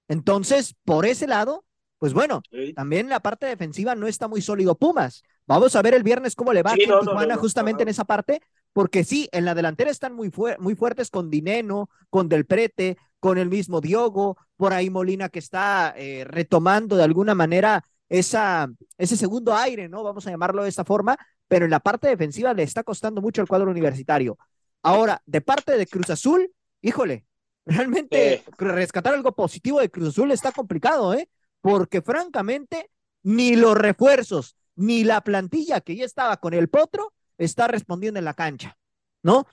[0.08, 1.64] Entonces, por ese lado,
[1.98, 2.42] pues bueno,
[2.74, 5.22] también la parte defensiva no está muy sólido Pumas.
[5.46, 8.40] Vamos a ver el viernes cómo le va a Tijuana justamente en esa parte,
[8.72, 13.38] porque sí, en la delantera están muy, muy fuertes con Dineno, con Del Prete, con
[13.38, 19.16] el mismo Diogo, por ahí Molina que está eh, retomando de alguna manera esa, ese
[19.16, 20.02] segundo aire, ¿no?
[20.02, 21.16] Vamos a llamarlo de esta forma,
[21.48, 24.38] pero en la parte defensiva le está costando mucho el cuadro universitario.
[24.82, 27.24] Ahora, de parte de Cruz Azul, híjole,
[27.66, 31.28] Realmente rescatar algo positivo de Cruz Azul está complicado, ¿eh?
[31.60, 32.90] Porque francamente,
[33.24, 38.24] ni los refuerzos, ni la plantilla que ya estaba con el Potro está respondiendo en
[38.24, 38.78] la cancha,
[39.22, 39.46] ¿no?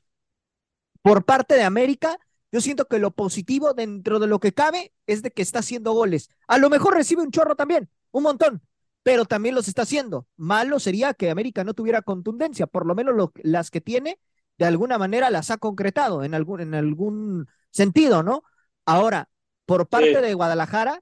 [1.02, 2.18] Por parte de América,
[2.52, 5.94] yo siento que lo positivo dentro de lo que cabe es de que está haciendo
[5.94, 6.30] goles.
[6.48, 8.62] A lo mejor recibe un chorro también, un montón,
[9.02, 10.28] pero también los está haciendo.
[10.38, 14.20] Malo sería que América no tuviera contundencia, por lo menos las que tiene,
[14.58, 18.44] de alguna manera las ha concretado en algún, en algún sentido, ¿no?
[18.86, 19.30] Ahora,
[19.66, 21.02] por parte de Guadalajara,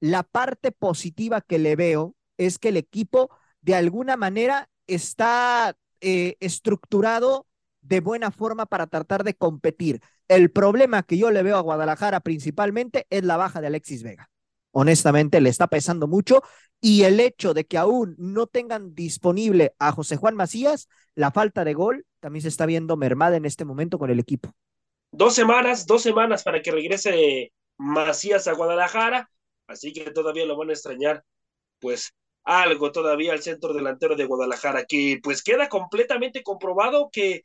[0.00, 3.30] la parte positiva que le veo es que el equipo
[3.62, 7.46] de alguna manera está eh, estructurado
[7.80, 10.00] de buena forma para tratar de competir.
[10.28, 14.30] El problema que yo le veo a Guadalajara principalmente es la baja de Alexis Vega.
[14.70, 16.42] Honestamente, le está pesando mucho
[16.80, 21.64] y el hecho de que aún no tengan disponible a José Juan Macías, la falta
[21.64, 24.54] de gol también se está viendo mermada en este momento con el equipo
[25.12, 29.30] dos semanas, dos semanas para que regrese Macías a Guadalajara,
[29.66, 31.24] así que todavía lo van a extrañar,
[31.78, 37.42] pues algo todavía al centro delantero de Guadalajara, que pues queda completamente comprobado que,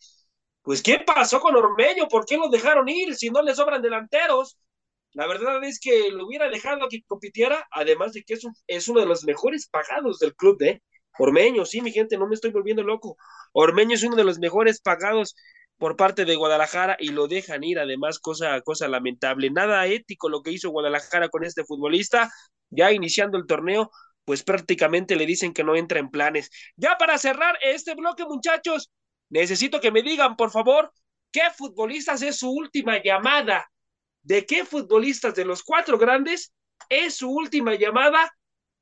[0.63, 2.07] pues, ¿qué pasó con Ormeño?
[2.10, 4.57] ¿Por qué lo dejaron ir si no le sobran delanteros?
[5.13, 8.99] La verdad es que lo hubiera dejado que compitiera, además de que es, es uno
[9.01, 10.81] de los mejores pagados del club, ¿eh?
[11.19, 13.17] Ormeño, sí, mi gente, no me estoy volviendo loco.
[13.53, 15.36] Ormeño es uno de los mejores pagados
[15.77, 19.49] por parte de Guadalajara y lo dejan ir, además, cosa, cosa lamentable.
[19.49, 22.31] Nada ético lo que hizo Guadalajara con este futbolista,
[22.69, 23.91] ya iniciando el torneo,
[24.27, 26.51] pues prácticamente le dicen que no entra en planes.
[26.75, 28.91] Ya para cerrar este bloque, muchachos,
[29.29, 30.91] necesito que me digan, por favor,
[31.31, 33.71] qué futbolistas es su última llamada.
[34.23, 36.53] ¿De qué futbolistas de los cuatro grandes
[36.89, 38.29] es su última llamada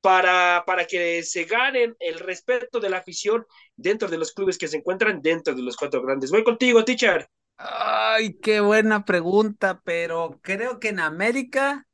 [0.01, 4.67] para, para que se ganen el respeto de la afición dentro de los clubes que
[4.67, 6.31] se encuentran dentro de los cuatro grandes.
[6.31, 7.29] Voy contigo, teacher.
[7.57, 11.85] Ay, qué buena pregunta, pero creo que en América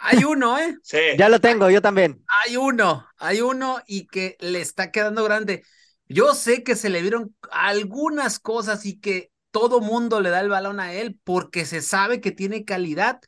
[0.00, 0.76] hay uno, ¿eh?
[0.82, 0.98] Sí.
[1.18, 2.24] Ya lo tengo, yo también.
[2.44, 5.62] Hay uno, hay uno y que le está quedando grande.
[6.08, 10.48] Yo sé que se le vieron algunas cosas y que todo mundo le da el
[10.48, 13.20] balón a él porque se sabe que tiene calidad,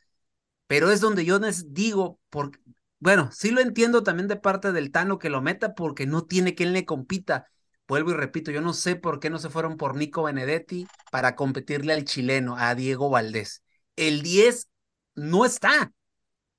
[0.67, 2.59] pero es donde yo les digo, porque
[2.99, 6.55] bueno, sí lo entiendo también de parte del Tano que lo meta porque no tiene
[6.55, 7.47] que él le compita.
[7.87, 11.35] Vuelvo y repito, yo no sé por qué no se fueron por Nico Benedetti para
[11.35, 13.61] competirle al chileno, a Diego Valdés.
[13.97, 14.69] El 10
[15.15, 15.91] no está.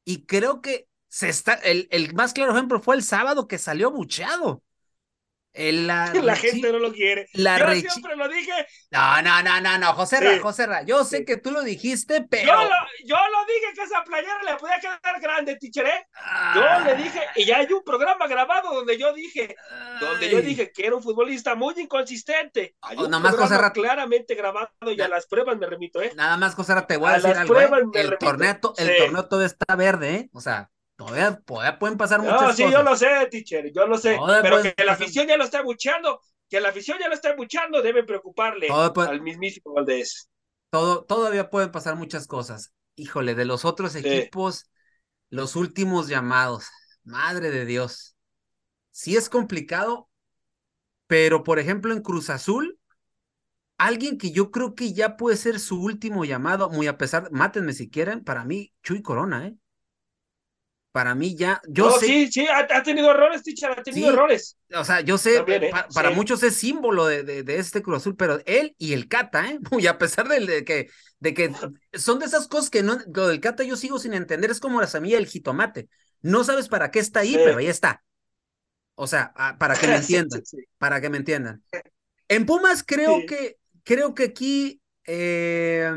[0.04, 3.90] Y creo que se está, el, el más claro ejemplo fue el sábado que salió
[3.90, 4.62] bucheado.
[5.54, 7.28] La, la gente no lo quiere.
[7.32, 8.52] La yo siempre lo dije.
[8.90, 12.26] No, no, no, no, no, José Ra, José Ra, yo sé que tú lo dijiste,
[12.28, 12.46] pero.
[12.46, 16.08] Yo lo, yo lo dije que esa playera le podía quedar grande, tichere.
[16.54, 19.56] Yo le dije, y ya hay un programa grabado donde yo dije,
[20.00, 22.74] donde yo dije que era un futbolista muy inconsistente.
[22.80, 26.12] Hay un nada más Ra, claramente grabado y a las pruebas me remito, ¿eh?
[26.16, 27.60] Nada más, José Ra, te voy a, decir algo.
[27.60, 27.68] ¿eh?
[27.94, 30.30] El, torneo, el torneo todo está verde, ¿eh?
[30.32, 31.40] O sea, Todavía,
[31.78, 34.16] pueden pasar muchas no, sí, yo lo sé, teacher, yo lo sé.
[34.42, 37.83] pero que la afición ya lo está bucheando, que la afición ya lo está bucheando,
[37.83, 40.30] debe preocuparle al mismísimo Valdés.
[40.70, 42.72] Todo, todavía pueden pasar muchas cosas.
[42.94, 44.70] Híjole, de los otros equipos,
[45.30, 46.66] los últimos llamados.
[47.02, 48.16] Madre de Dios.
[48.92, 50.09] Sí es complicado,
[51.09, 52.78] pero por ejemplo en Cruz Azul,
[53.78, 57.72] alguien que yo creo que ya puede ser su último llamado, muy a pesar, mátenme
[57.72, 59.57] si quieren, para mí, Chuy Corona, ¿eh?
[60.94, 62.07] Para mí ya, yo sé.
[62.07, 64.57] Sí, sí, ha, tenido errores, teacher, ha tenido errores.
[64.72, 65.72] O sea, yo sé, ¿eh?
[65.92, 69.59] para muchos es símbolo de, de, este Cruz Azul, pero él y el Cata, ¿eh?
[69.80, 71.52] Y a pesar de, que, de que
[71.94, 74.80] son de esas cosas que no, lo del Cata yo sigo sin entender, es como
[74.80, 75.88] la semilla del jitomate.
[76.22, 78.04] No sabes para qué está ahí, pero ahí está.
[78.94, 80.42] O sea, ah, para que me entiendan,
[80.78, 81.61] para que me entiendan.
[82.28, 85.90] En Pumas creo que, creo que aquí eh,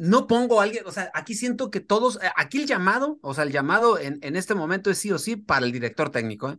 [0.00, 3.34] no pongo a alguien, o sea, aquí siento que todos, eh, aquí el llamado, o
[3.34, 6.50] sea, el llamado en, en este momento es sí o sí para el director técnico,
[6.50, 6.58] ¿eh?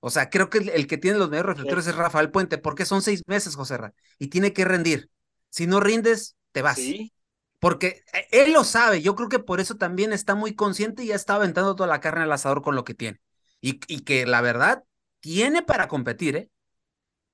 [0.00, 3.02] O sea, creo que el, que tiene los mejores reflectores es Rafael Puente, porque son
[3.02, 5.10] seis meses, José Ra, y tiene que rendir.
[5.48, 6.76] Si no rindes, te vas.
[6.76, 7.12] ¿Sí?
[7.60, 11.08] Porque eh, él lo sabe, yo creo que por eso también está muy consciente y
[11.08, 13.20] ya está aventando toda la carne al asador con lo que tiene.
[13.60, 14.82] Y, y que la verdad,
[15.20, 16.50] tiene para competir, ¿eh?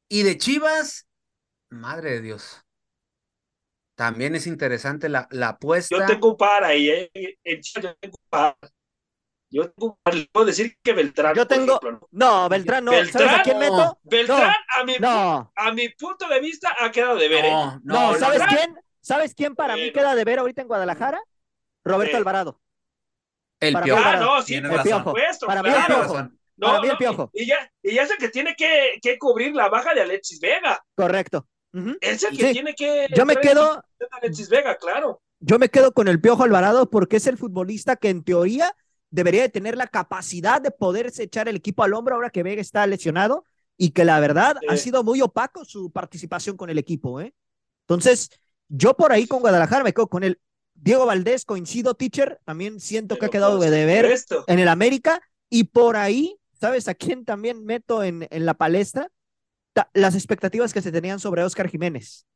[0.09, 1.07] Y de Chivas,
[1.71, 2.63] madre de Dios.
[3.95, 5.97] También es interesante la, la apuesta.
[5.97, 7.11] Yo tengo un par ahí, ¿eh?
[7.45, 8.57] yo tengo un par.
[9.51, 11.35] Yo tengo un puedo decir que Beltrán.
[11.35, 11.79] Yo tengo.
[12.11, 12.93] no, Beltrán no.
[12.93, 13.99] Beltrán, ¿Sabes a quién meto?
[14.03, 14.95] Beltrán, a, mi,
[15.55, 17.45] a mi punto de vista, ha quedado de ver.
[17.45, 17.51] ¿eh?
[17.51, 18.77] No, no, ¿sabes quién?
[19.01, 21.21] ¿Sabes quién para mí queda de ver ahorita en Guadalajara?
[21.85, 22.61] Roberto Alvarado.
[23.61, 24.03] El piojo.
[24.05, 25.47] Ah, no, sí, por supuesto.
[25.47, 26.23] Para mí el piojo.
[26.57, 27.31] No, para mí el piojo.
[27.35, 30.83] Y ya, y ya sé que tiene que, que cubrir la baja de Alexis Vega.
[30.95, 31.47] Correcto.
[32.01, 33.09] Es el que tiene que.
[33.17, 33.83] Yo me quedo.
[34.51, 35.23] Vega, claro.
[35.41, 38.77] Yo me quedo con el Piojo Alvarado porque es el futbolista que en teoría
[39.11, 42.61] debería de tener la capacidad de poderse echar el equipo al hombro ahora que Vega
[42.61, 43.45] está lesionado
[43.77, 47.21] y que la verdad ha sido muy opaco su participación con el equipo.
[47.21, 47.35] ¿eh?
[47.87, 48.31] Entonces,
[48.69, 50.41] yo por ahí con Guadalajara me quedo con el
[50.75, 55.65] Diego Valdés, coincido, teacher, también siento que ha quedado de ver en el América y
[55.65, 59.09] por ahí, ¿sabes a quién también meto en, en la palestra?
[59.95, 62.27] Las expectativas que se tenían sobre Oscar Jiménez.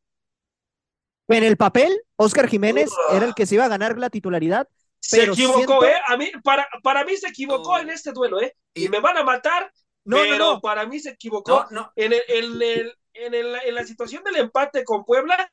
[1.29, 4.68] En el papel, Oscar Jiménez era el que se iba a ganar la titularidad.
[5.01, 5.94] Se equivocó, ¿eh?
[6.07, 8.57] A mí, para, para mí se equivocó en este duelo, ¿eh?
[8.75, 9.72] Y me van a matar,
[10.05, 11.66] no, pero no, para mí se equivocó.
[11.96, 15.51] En, el, en, el, en, el, en, la situación del empate con Puebla,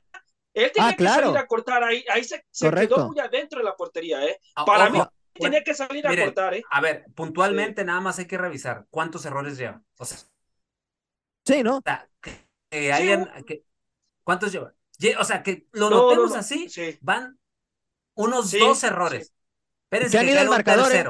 [0.54, 3.64] él tenía ah, que salir a cortar ahí, ahí se, se quedó muy adentro de
[3.64, 4.38] la portería, ¿eh?
[4.54, 5.00] Ah, para mí
[5.34, 6.62] tenía que salir a cortar, ¿eh?
[6.70, 9.82] A ver, puntualmente nada más hay que revisar cuántos errores lleva.
[9.98, 10.18] O sea,
[11.44, 11.78] Sí, ¿no?
[11.78, 13.30] O sea, que, hayan,
[14.22, 14.74] ¿cuántos llevan?
[15.18, 16.68] O sea, que lo notemos así,
[17.00, 17.38] van
[18.14, 19.32] unos dos errores.
[19.84, 21.04] Espérense, han ido al marcador, ¿eh?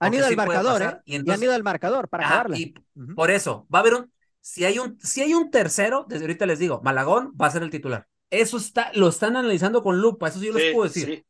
[0.00, 1.00] Han ido al marcador, ¿eh?
[1.04, 2.58] Y, han ido al marcador para acabarla.
[2.58, 2.74] Y
[3.14, 6.46] por eso, va a haber un, si hay un, si hay un tercero, desde ahorita
[6.46, 8.06] les digo, Malagón va a ser el titular.
[8.30, 11.24] Eso está, lo están analizando con lupa, eso sí yo les puedo decir.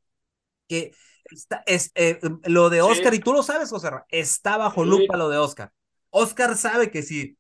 [0.69, 0.95] que
[1.67, 5.39] es, eh, lo de Oscar, y tú lo sabes, José, está bajo lupa lo de
[5.39, 5.73] Oscar.
[6.11, 7.37] Oscar sabe que si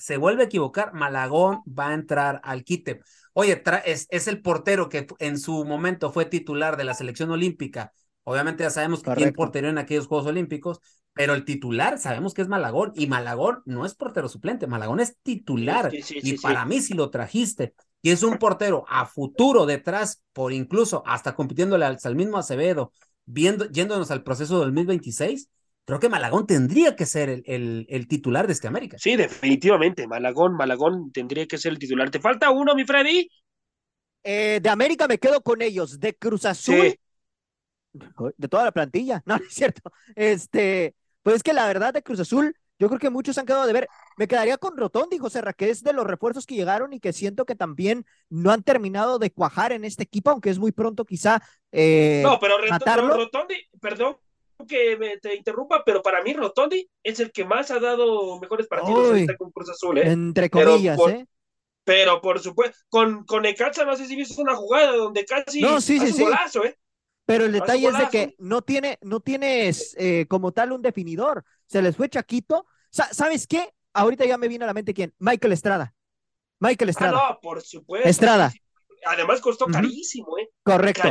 [0.00, 3.00] se vuelve a equivocar, Malagón va a entrar al quite.
[3.34, 7.92] Oye, es, es, el portero que en su momento fue titular de la selección olímpica.
[8.24, 10.80] Obviamente ya sabemos que tiene portero en aquellos Juegos Olímpicos,
[11.12, 15.16] pero el titular sabemos que es Malagón y Malagón no es portero suplente, Malagón es
[15.22, 20.52] titular y para mí si lo trajiste y es un portero a futuro detrás, por
[20.52, 22.92] incluso hasta compitiéndole al, al mismo Acevedo,
[23.26, 25.50] viendo, yéndonos al proceso del 2026,
[25.84, 28.96] creo que Malagón tendría que ser el, el, titular de este América.
[28.98, 32.10] Sí, definitivamente, Malagón, Malagón tendría que ser el titular.
[32.10, 33.28] ¿Te falta uno, mi Freddy?
[34.22, 36.94] Eh, de América me quedo con ellos, de Cruz Azul,
[37.92, 39.90] de toda la plantilla, no, no es cierto.
[40.14, 43.66] Este, pues es que la verdad de Cruz Azul, yo creo que muchos han quedado
[43.66, 43.88] de ver.
[44.16, 47.12] Me quedaría con Rotondi, José Ra, que es de los refuerzos que llegaron y que
[47.12, 51.04] siento que también no han terminado de cuajar en este equipo, aunque es muy pronto
[51.04, 54.16] quizá eh, No, pero, Rotondi, perdón
[54.66, 59.16] que te interrumpa, pero para mí Rotondi es el que más ha dado mejores partidos
[59.16, 60.10] en con Cruz Azul, ¿eh?
[60.10, 61.26] Entre comillas, ¿eh?
[61.84, 65.98] Pero por supuesto, con, con no sé si viste una jugada donde casi no, sí,
[65.98, 66.22] sí, sí.
[66.22, 66.76] golazo, ¿eh?
[67.30, 71.44] Pero el detalle es de que no tiene, no tienes eh, como tal un definidor.
[71.66, 72.66] Se les fue Chaquito.
[72.90, 73.72] ¿Sabes qué?
[73.92, 75.14] Ahorita ya me viene a la mente quién.
[75.18, 75.94] Michael Estrada.
[76.58, 77.12] Michael ah, Estrada.
[77.12, 78.08] no, por supuesto.
[78.08, 78.52] Estrada.
[79.06, 80.50] Además costó carísimo, ¿eh?
[80.62, 81.08] Correcto.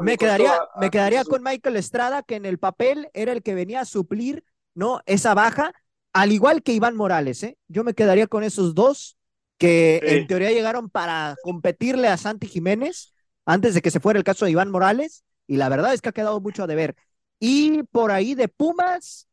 [0.00, 3.80] me quedaría, me quedaría con Michael Estrada, que en el papel era el que venía
[3.80, 5.00] a suplir, ¿no?
[5.06, 5.72] Esa baja,
[6.12, 7.58] al igual que Iván Morales, ¿eh?
[7.68, 9.16] Yo me quedaría con esos dos
[9.58, 14.24] que en teoría llegaron para competirle a Santi Jiménez antes de que se fuera el
[14.24, 16.96] caso de Iván Morales y la verdad es que ha quedado mucho a deber.
[17.38, 19.28] Y por ahí de Pumas,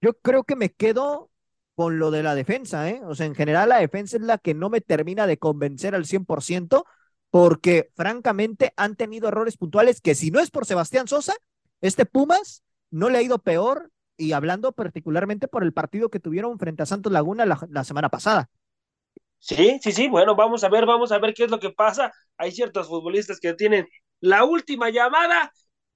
[0.00, 1.30] yo creo que me quedo
[1.74, 3.00] con lo de la defensa, ¿eh?
[3.04, 6.04] O sea, en general la defensa es la que no me termina de convencer al
[6.04, 6.84] 100%,
[7.34, 11.34] porque francamente han tenido errores puntuales que si no es por Sebastián Sosa,
[11.80, 16.60] este Pumas no le ha ido peor y hablando particularmente por el partido que tuvieron
[16.60, 18.48] frente a Santos Laguna la, semana pasada.
[19.40, 22.12] Sí, sí, sí, bueno, vamos a ver, vamos a ver qué es lo que pasa.
[22.36, 23.88] Hay ciertos futbolistas que tienen
[24.20, 25.52] la última llamada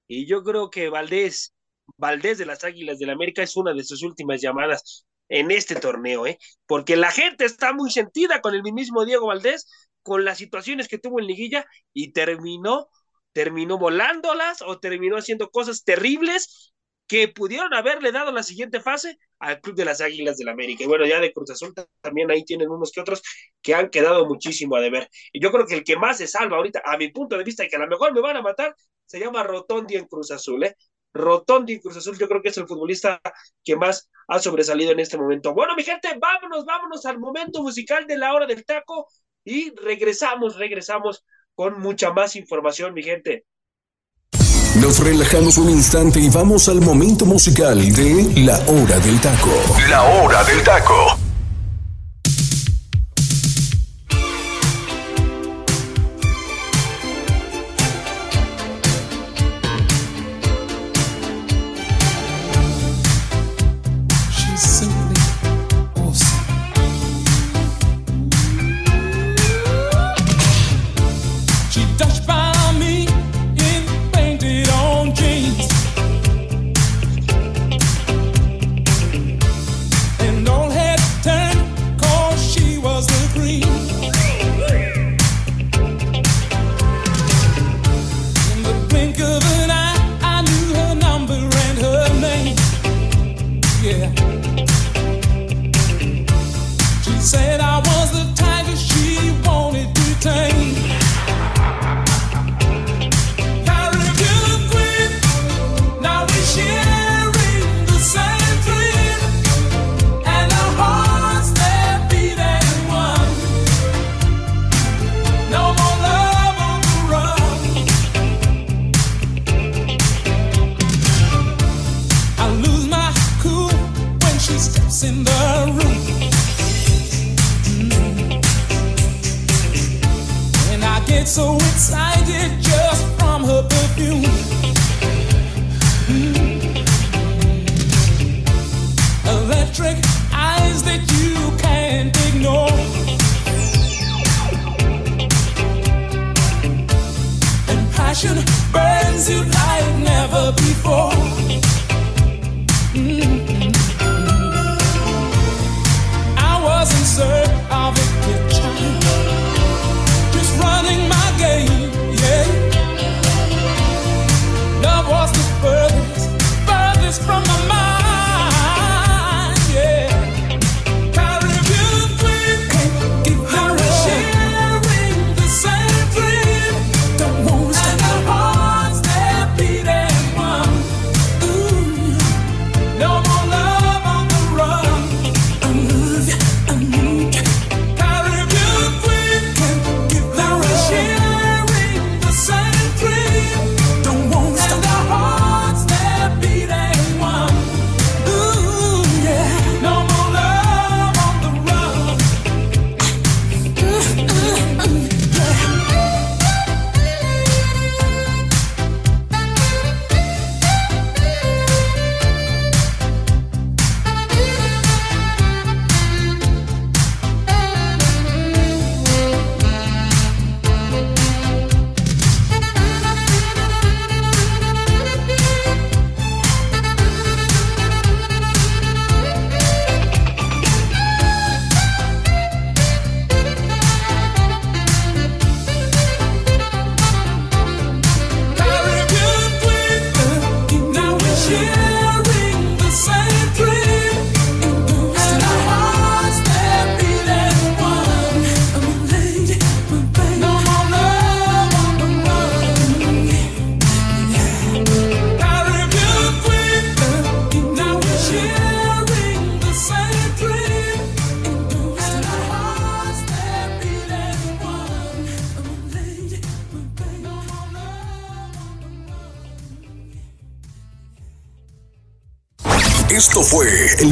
[0.09, 1.53] y yo creo que Valdés,
[1.95, 5.75] Valdés de las Águilas del la América es una de sus últimas llamadas en este
[5.75, 6.37] torneo, ¿eh?
[6.65, 9.67] Porque la gente está muy sentida con el mismo Diego Valdés,
[10.03, 12.89] con las situaciones que tuvo en liguilla y terminó,
[13.33, 16.73] terminó volándolas o terminó haciendo cosas terribles
[17.09, 20.83] que pudieron haberle dado la siguiente fase al Club de las Águilas del la América.
[20.83, 23.23] Y bueno, ya de Cruz Azul también ahí tienen unos que otros
[23.63, 25.09] que han quedado muchísimo a deber.
[25.33, 27.65] Y yo creo que el que más se salva ahorita, a mi punto de vista,
[27.65, 30.63] y que a lo mejor me van a matar, se llama Rotondi en Cruz Azul,
[30.63, 30.75] ¿eh?
[31.11, 33.19] Rotondi en Cruz Azul, yo creo que es el futbolista
[33.63, 35.55] que más ha sobresalido en este momento.
[35.55, 39.07] Bueno, mi gente, vámonos, vámonos al momento musical de la hora del taco
[39.43, 41.25] y regresamos, regresamos
[41.55, 43.45] con mucha más información, mi gente.
[44.81, 49.49] Nos relajamos un instante y vamos al momento musical de La Hora del Taco.
[49.89, 51.28] La Hora del Taco.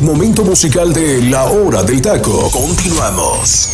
[0.08, 2.50] Momento musical de La Hora del Taco.
[2.50, 3.74] Continuamos.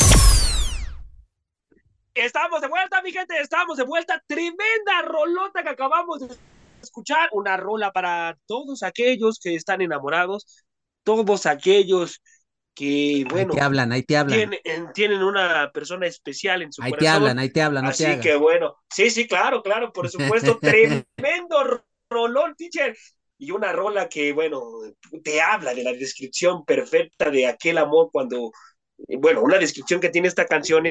[2.15, 4.19] Estamos de vuelta, mi gente, estamos de vuelta.
[4.25, 6.35] Tremenda rolota que acabamos de
[6.81, 7.29] escuchar.
[7.33, 10.65] Una rola para todos aquellos que están enamorados,
[11.03, 12.19] todos aquellos
[12.73, 14.35] que, bueno, ahí te hablan, ahí te hablan.
[14.35, 17.05] Tienen, tienen una persona especial en su ahí corazón.
[17.05, 20.09] te hablan, ahí te hablan, no Así te que bueno, sí, sí, claro, claro, por
[20.09, 22.97] supuesto, tremendo rolón, teacher.
[23.43, 24.61] Y una rola que, bueno,
[25.21, 28.53] te habla de la descripción perfecta de aquel amor cuando,
[29.19, 30.85] bueno, una descripción que tiene esta canción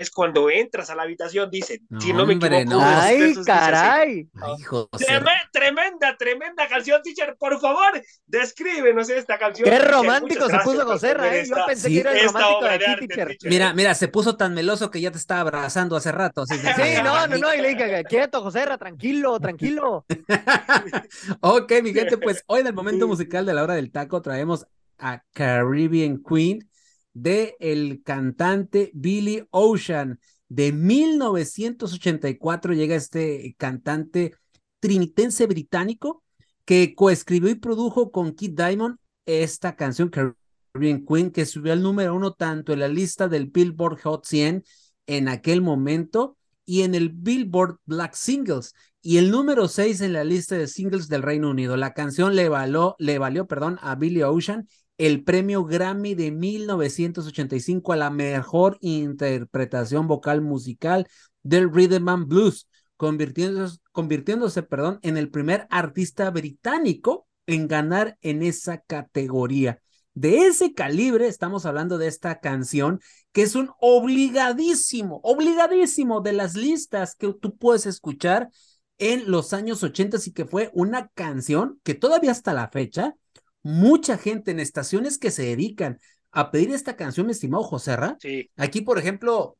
[0.00, 2.80] es cuando entras a la habitación, dice, No, si no me hombre, equivoco.
[2.80, 2.84] no.
[2.84, 4.28] Ay, caray.
[4.34, 4.64] Ay.
[4.98, 7.36] Treme- tremenda, tremenda canción, teacher.
[7.38, 9.68] Por favor, descríbenos esta canción.
[9.68, 11.44] Qué romántico se puso José ¿eh?
[11.48, 11.94] Yo pensé Sí.
[11.94, 13.28] que era el romántico de de aquí, arte, teacher.
[13.28, 13.50] teacher.
[13.50, 16.42] Mira, mira, se puso tan meloso que ya te estaba abrazando hace rato.
[16.42, 20.06] así Sí, no, no, no, y le dije, quieto, José tranquilo, tranquilo.
[21.40, 24.66] ok, mi gente, pues hoy en el momento musical de la hora del taco traemos
[24.98, 26.69] a Caribbean Queen
[27.12, 30.18] de el cantante Billy Ocean.
[30.48, 34.32] De 1984 llega este cantante
[34.80, 36.24] trinitense británico
[36.64, 38.96] que coescribió y produjo con Kid Diamond
[39.26, 44.00] esta canción Caribbean Queen que subió al número uno tanto en la lista del Billboard
[44.02, 44.64] Hot 100
[45.06, 50.24] en aquel momento y en el Billboard Black Singles y el número 6 en la
[50.24, 51.76] lista de singles del Reino Unido.
[51.76, 54.68] La canción le, valió, le valió perdón, a Billy Ocean
[55.00, 61.08] el premio Grammy de 1985 a la mejor interpretación vocal musical
[61.42, 68.42] del Rhythm and Blues, convirtiéndose, convirtiéndose perdón, en el primer artista británico en ganar en
[68.42, 69.80] esa categoría.
[70.12, 73.00] De ese calibre estamos hablando de esta canción
[73.32, 78.50] que es un obligadísimo, obligadísimo de las listas que tú puedes escuchar
[78.98, 83.14] en los años 80 y que fue una canción que todavía hasta la fecha
[83.62, 85.98] mucha gente en estaciones que se dedican
[86.32, 88.16] a pedir esta canción, mi estimado Joserra.
[88.20, 88.50] Sí.
[88.56, 89.58] Aquí, por ejemplo,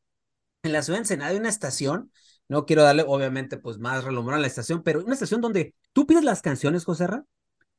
[0.63, 2.11] en la ciudad de Ensenada hay una estación,
[2.47, 6.05] no quiero darle obviamente pues más relumbrón a la estación, pero una estación donde tú
[6.05, 7.25] pides las canciones, Joserra,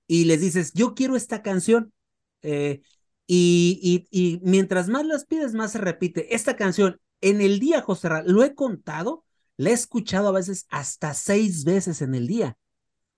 [0.07, 1.93] y les dices, yo quiero esta canción.
[2.43, 2.81] Eh,
[3.27, 6.35] y, y, y, mientras más las pides, más se repite.
[6.35, 9.25] Esta canción, en el día, Joserra, lo he contado,
[9.57, 12.57] la he escuchado a veces hasta seis veces en el día.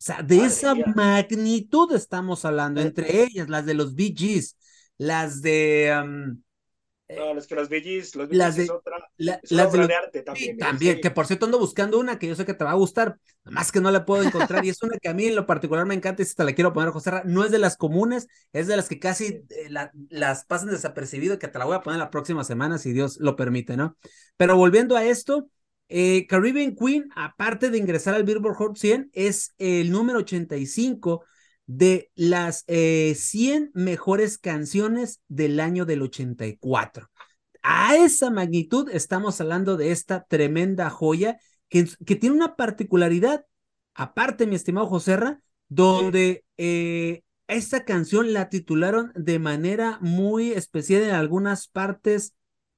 [0.04, 0.84] O sea, de Madre esa mía.
[0.94, 4.56] magnitud estamos hablando, entre ellas las de los Bee Gees,
[4.98, 5.90] las de...
[6.04, 6.42] um,
[7.08, 9.78] No, es que los BGs, los Las BGs de- es otra, la- es las de
[9.78, 10.56] obra los- de arte también.
[10.56, 10.58] ¿eh?
[10.58, 11.00] también, Sí.
[11.00, 13.72] que por cierto ando buscando una que yo sé que te va a gustar, más
[13.72, 15.94] que no la puedo encontrar y es una que a mí en lo particular me
[15.94, 18.66] encanta y si te la quiero poner, José Ra, no es de las comunes, es
[18.66, 21.98] de las que casi eh, la- las pasan desapercibido, que te la voy a poner
[21.98, 23.96] la próxima semana si Dios lo permite, ¿no?
[24.36, 25.48] Pero volviendo a esto,
[25.88, 31.24] eh, Caribbean Queen, aparte de ingresar al Billboard Hot 100, es el número 85
[31.66, 37.10] de las eh, 100 mejores canciones del año del 84
[37.64, 41.38] a esa magnitud estamos hablando de esta tremenda joya
[41.70, 43.46] que, que tiene una particularidad,
[43.94, 51.14] aparte, mi estimado Joserra, donde eh, esta canción la titularon de manera muy especial en
[51.14, 52.34] algunas partes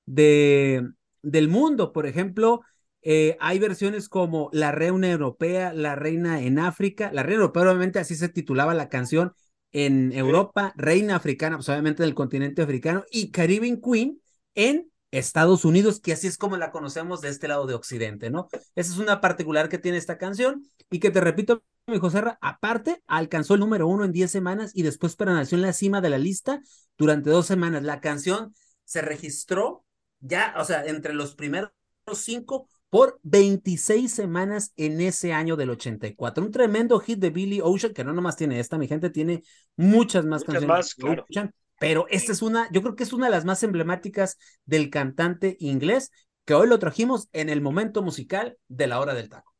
[0.07, 0.89] de,
[1.23, 1.93] del mundo.
[1.93, 2.63] Por ejemplo,
[3.09, 7.13] eh, hay versiones como La Reina Europea, La Reina en África.
[7.13, 9.33] La Reina Europea, obviamente, así se titulaba la canción
[9.71, 14.21] en Europa, Reina Africana, pues obviamente del continente africano, y Caribbean Queen
[14.57, 18.49] en Estados Unidos, que así es como la conocemos de este lado de Occidente, ¿no?
[18.75, 22.39] Esa es una particular que tiene esta canción y que te repito, mi José Ra,
[22.41, 26.11] aparte alcanzó el número uno en 10 semanas y después permaneció en la cima de
[26.11, 26.61] la lista
[26.99, 27.85] durante dos semanas.
[27.85, 28.53] La canción
[28.85, 29.85] se registró
[30.19, 31.71] ya, o sea, entre los primeros
[32.15, 36.43] cinco por 26 semanas en ese año del 84.
[36.43, 39.43] Un tremendo hit de Billy Ocean, que no nomás tiene esta, mi gente, tiene
[39.77, 40.69] muchas más Muchas canciones.
[40.69, 41.27] más, claro.
[41.29, 44.89] Ocean, pero esta es una, yo creo que es una de las más emblemáticas del
[44.89, 46.11] cantante inglés,
[46.47, 49.53] que hoy lo trajimos en el momento musical de la hora del taco.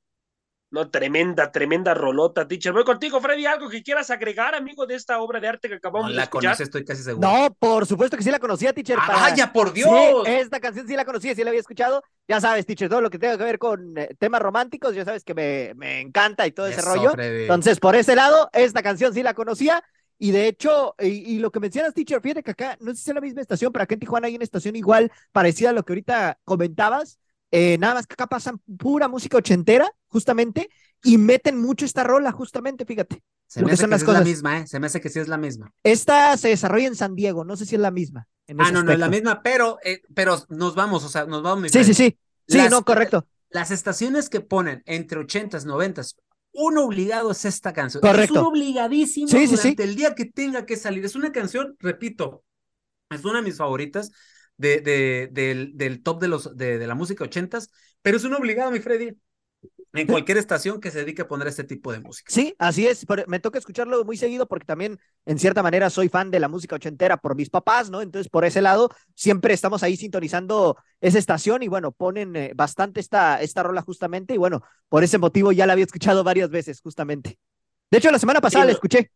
[0.77, 2.71] No, tremenda, tremenda rolota, teacher.
[2.71, 3.47] Voy contigo, Freddy.
[3.47, 6.25] ¿Algo que quieras agregar, amigo, de esta obra de arte que No acabamos de la
[6.25, 6.51] escuchar?
[6.51, 7.27] conoce, estoy casi seguro.
[7.27, 8.99] No, por supuesto que sí la conocía, teacher.
[9.01, 9.89] ¡Ah, para- vaya, por Dios!
[10.27, 12.03] Sí, esta canción sí la conocía, sí la había escuchado.
[12.29, 15.25] Ya sabes, teacher, todo lo que tenga que ver con eh, temas románticos, ya sabes
[15.25, 17.13] que me, me encanta y todo ese rollo.
[17.13, 17.43] Freddy.
[17.45, 19.83] Entonces, por ese lado, esta canción sí la conocía.
[20.19, 21.07] Y de hecho, y,
[21.37, 23.73] y lo que mencionas, teacher, fíjate que acá, no sé si es la misma estación,
[23.73, 27.19] pero acá en Tijuana hay una estación igual, parecida a lo que ahorita comentabas.
[27.51, 30.69] Eh, nada más que acá pasan pura música ochentera, justamente,
[31.03, 33.23] y meten mucho esta rola, justamente, fíjate.
[33.47, 34.27] Se lo me que hace son que las sí es la cosas.
[34.29, 34.67] misma, ¿eh?
[34.67, 35.73] Se me hace que sí es la misma.
[35.83, 38.29] Esta se desarrolla en San Diego, no sé si es la misma.
[38.49, 39.11] en Ah, no, no es la aspecto.
[39.11, 41.71] misma, pero, eh, pero nos vamos, o sea, nos vamos.
[41.71, 42.19] Sí, sí, sí.
[42.49, 43.27] Sí, Las- no, correcto.
[43.51, 46.17] Las estaciones que ponen entre 80s, 90s
[46.53, 48.01] un obligado es esta canción.
[48.01, 48.35] Correcto.
[48.35, 49.89] Es un obligadísimo Sí, sí, durante sí.
[49.91, 51.05] el día que tenga que salir.
[51.05, 52.45] Es una canción, repito,
[53.11, 54.11] es una de mis favoritas
[54.57, 57.71] de, de, del, del top de, los, de, de la música ochentas,
[58.03, 59.17] pero es un obligado, mi Freddy,
[59.95, 62.33] en cualquier estación que se dedique a poner este tipo de música.
[62.33, 66.09] Sí, así es, pero me toca escucharlo muy seguido porque también en cierta manera soy
[66.09, 68.03] fan de la música ochentera por mis papás, ¿no?
[68.03, 73.01] Entonces por ese lado siempre estamos ahí sintonizando esa estación y bueno, ponen eh, bastante
[73.01, 76.81] esta, esta rola justamente y bueno, por ese motivo ya la había escuchado varias veces
[76.81, 77.39] justamente.
[77.91, 79.11] De hecho, la semana pasada Sí, la escuché.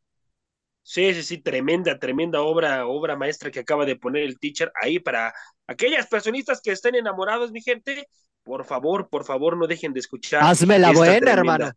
[0.90, 4.98] Sí, sí, sí, tremenda, tremenda obra, obra maestra que acaba de poner el teacher ahí
[4.98, 5.32] para
[5.68, 8.08] aquellas personistas que estén enamorados, mi gente.
[8.42, 10.42] Por favor, por favor, no dejen de escuchar.
[10.42, 11.70] Hazme la buena, tremenda, hermano.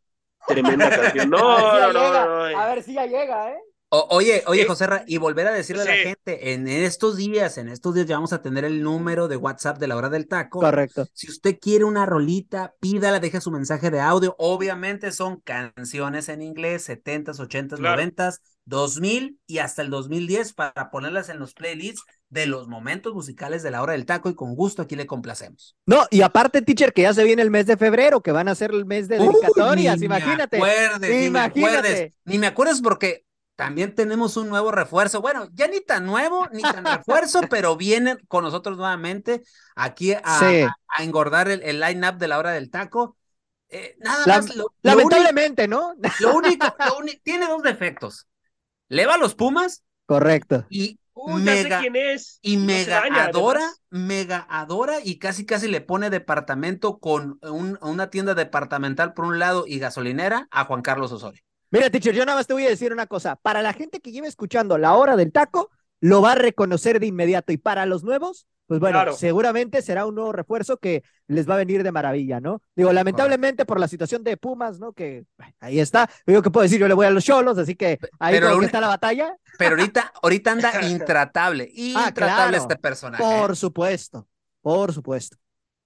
[0.48, 1.30] Tremenda canción.
[1.30, 2.60] No, A ver si no, ya no, llega, no, no.
[2.60, 3.58] A ver si ya llega, ¿eh?
[3.90, 4.68] O- oye, oye, Sí.
[4.68, 8.08] José Ra, y volver a decirle a la gente, en estos días, en estos días
[8.08, 10.62] ya vamos a tener el número de WhatsApp de la hora del taco.
[10.62, 11.06] Correcto.
[11.14, 14.36] Si usted quiere una rolita, pídala, deje su mensaje de audio.
[14.40, 18.02] Obviamente son canciones en inglés, 70s, 80s, Claro.
[18.02, 23.62] 90s, 2000 y hasta el 2010 para ponerlas en los playlists de los momentos musicales
[23.62, 25.76] de la hora del taco y con gusto aquí le complacemos.
[25.86, 28.56] No, y aparte, teacher, que ya se viene el mes de febrero, que van a
[28.56, 30.58] ser el mes de dedicatorias, Uy, imagínate.
[30.58, 35.22] Ni me acuerdes, ni me acuerdes, ni me acuerdes porque también tenemos un nuevo refuerzo.
[35.22, 39.44] Bueno, ya ni tan nuevo, ni tan refuerzo, pero vienen con nosotros nuevamente
[39.76, 40.62] aquí a, Sí.
[40.62, 43.18] a- a engordar el, el line-up de la hora del taco.
[43.70, 45.94] Eh, nada La- más, lo, lo único, Lamentablemente, ¿no?
[46.20, 48.28] lo único, lo tiene dos defectos.
[48.94, 50.66] Le va a los Pumas Correcto.
[50.70, 52.40] y Uy, ya sé mega, quién es.
[52.42, 53.82] y No mega daña, adora, además.
[53.90, 59.40] mega adora y casi casi le pone departamento con un- una tienda departamental por un
[59.40, 61.42] lado y gasolinera a Juan Carlos Osorio.
[61.72, 63.36] Mira, teacher, yo nada más te voy a decir una cosa.
[63.38, 65.72] Para la gente que lleva escuchando la hora del taco,
[66.04, 67.54] lo va a reconocer de inmediato.
[67.54, 69.14] Y para los nuevos, pues bueno, Claro.
[69.14, 72.62] seguramente será un nuevo refuerzo que les va a venir de maravilla, ¿no?
[72.76, 74.92] Digo, lamentablemente por la situación de Pumas, ¿no?
[74.92, 75.24] Que
[75.62, 76.10] ahí está.
[76.28, 76.78] Digo, ¿qué puedo decir?
[76.78, 79.34] Yo le voy a los cholos, así que ahí pero que está la batalla.
[79.58, 82.58] Pero ahorita, ahorita anda intratable, intratable claro.
[82.58, 83.24] este personaje.
[83.24, 83.40] ¿eh?
[83.40, 84.28] Por supuesto,
[84.62, 85.38] por supuesto.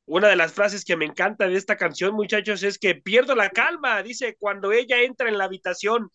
[0.07, 3.51] Una de las frases que me encanta de esta canción, muchachos, es que pierdo la
[3.51, 6.09] calma, dice, cuando ella entra en la habitación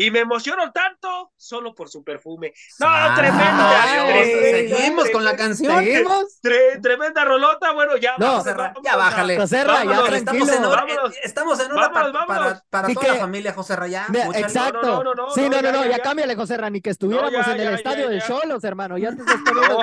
[0.00, 2.52] y me emociono tanto solo por su perfume.
[2.78, 5.76] No, Ah, tremenda, Dios, tremenda, seguimos con la canción.
[5.84, 6.40] ¿Seguimos?
[6.40, 8.12] tre- tremenda rolota, bueno, ya.
[8.16, 9.36] No, vámonos, José Ra, vámonos ya bájale.
[9.36, 10.70] José Ra, ya Vámonos, Estamos en tranquilo.
[10.70, 11.16] Vámonos.
[11.16, 12.62] eh, estamos en hora Vámonos, pa- para, vámonos.
[12.70, 14.06] para Sí toda que- la familia, José Rayá.
[14.08, 14.44] Ve- Múchale.
[14.46, 14.82] exacto.
[14.86, 16.02] No, no, no, sí, no, no, no, ya, no, ya, ya, ya.
[16.04, 18.26] cámbiale, José Ra, ni que estuviéramos ya, en el ya, estadio ya, de ya.
[18.28, 18.98] Cholos, hermano.
[18.98, 19.80] Ya te estás poniendo.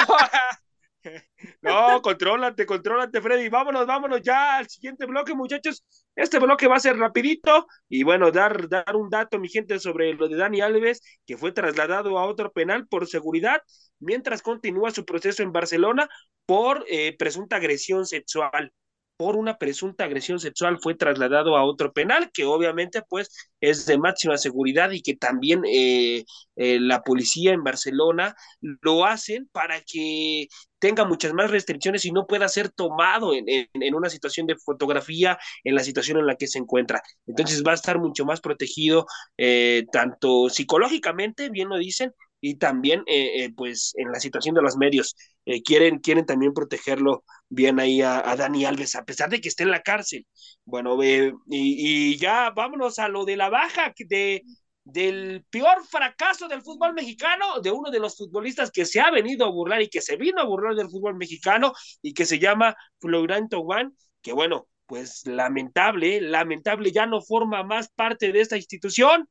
[1.62, 3.50] No, contrólate, contrólate, Freddy.
[3.50, 5.84] Vámonos, vámonos ya al siguiente bloque, muchachos.
[6.16, 10.14] Este bloque va a ser rapidito y bueno, dar, dar un dato, mi gente, sobre
[10.14, 13.62] lo de Dani Alves, que fue trasladado a otro penal por seguridad,
[14.00, 16.08] mientras continúa su proceso en Barcelona
[16.46, 18.72] por eh, presunta agresión sexual.
[19.18, 23.30] Por una presunta agresión sexual fue trasladado a otro penal, que obviamente pues
[23.62, 26.26] es de máxima seguridad y que también eh,
[26.58, 30.48] eh, la policía en Barcelona lo hacen para que
[30.80, 34.58] tenga muchas más restricciones y no pueda ser tomado en, en, en, una situación de
[34.58, 37.02] fotografía en la situación en la que se encuentra.
[37.26, 39.06] Entonces va a estar mucho más protegido,
[39.38, 42.12] eh, tanto psicológicamente, bien lo dicen,
[42.42, 45.16] y también eh, eh, pues en la situación de los medios.
[45.46, 49.50] Eh, quieren, quieren también protegerlo bien ahí a, a, Dani Alves, a pesar de que
[49.50, 50.26] esté en la cárcel.
[50.66, 54.44] Bueno, y, y ya vámonos a lo de la baja de,
[54.86, 59.46] del peor fracaso del fútbol mexicano, de uno de los futbolistas que se ha venido
[59.46, 62.76] a burlar y que se vino a burlar del fútbol mexicano y que se llama
[63.00, 69.28] Florent Thauvin, que bueno, pues lamentable, lamentable, ya no forma más parte de esta institución.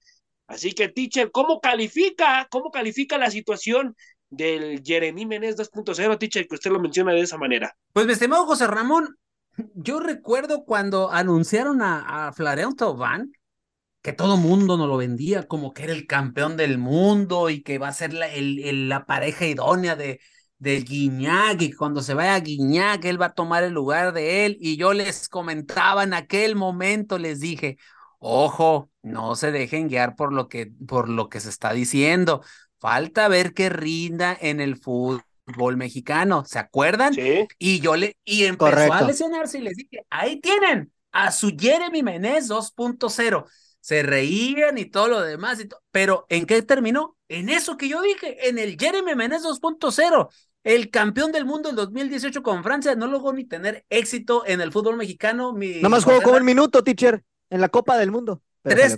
[0.47, 3.97] Así que, teacher, ¿cómo califica, cómo califica la situación
[4.37, 7.75] del Jeremy Menez 2.0, teacher, que usted lo menciona de esa manera?
[7.93, 9.17] Pues, mi estimado José Ramón,
[9.75, 13.33] yo recuerdo cuando anunciaron a, a Florent Thauvin,
[14.03, 17.79] que todo mundo nos lo vendía como que era el campeón del mundo y que
[17.79, 20.21] va a ser la, el, el, la pareja idónea de,
[20.59, 24.59] de Guiñac y cuando se vaya Guiñac él va a tomar el lugar de él
[24.61, 27.79] y yo les comentaba en aquel momento, les dije,
[28.19, 32.43] ojo, no se dejen guiar por lo que, por lo que se está diciendo,
[32.85, 37.15] falta ver que rinda en el fútbol mexicano, ¿se acuerdan?
[37.15, 37.49] Sí.
[37.59, 38.93] Y yo le, y empezó Correcto.
[38.93, 43.47] a lesionarse y les dije, ahí tienen a su Jeremy Menez 2.0
[43.81, 47.17] se reían y todo lo demás, y to pero ¿en qué terminó?
[47.29, 50.29] En eso que yo dije, en el Jeremy Menez 2.0.
[50.63, 54.73] El campeón del mundo en 2018 con Francia no logró ni tener éxito en el
[54.73, 55.53] fútbol mexicano.
[55.53, 58.43] Mi Nada más jugó como un minuto, teacher, en la Copa del Mundo.
[58.65, 58.97] Pero, Tres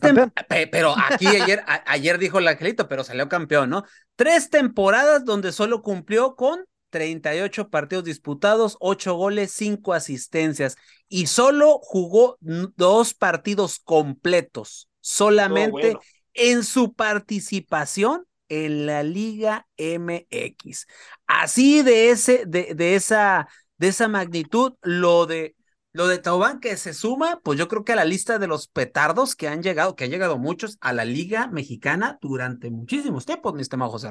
[0.49, 3.85] pe pero aquí ayer, ayer dijo el angelito, pero salió campeón, ¿no?
[4.15, 10.77] Tres temporadas donde solo cumplió con 38 partidos disputados, 8 goles, 5 asistencias
[11.09, 14.89] y solo jugó dos partidos completos.
[15.01, 15.97] solamente
[16.35, 20.87] en su participación en la Liga MX.
[21.27, 23.49] Así de ese, de, de esa,
[23.79, 25.56] de esa magnitud, lo de
[25.97, 28.69] lo de Taubán que se suma, pues yo creo que a la lista de los
[28.69, 33.55] petardos que han llegado, que han llegado muchos a la Liga Mexicana durante muchísimos tiempos,
[33.55, 34.11] mi estimado José.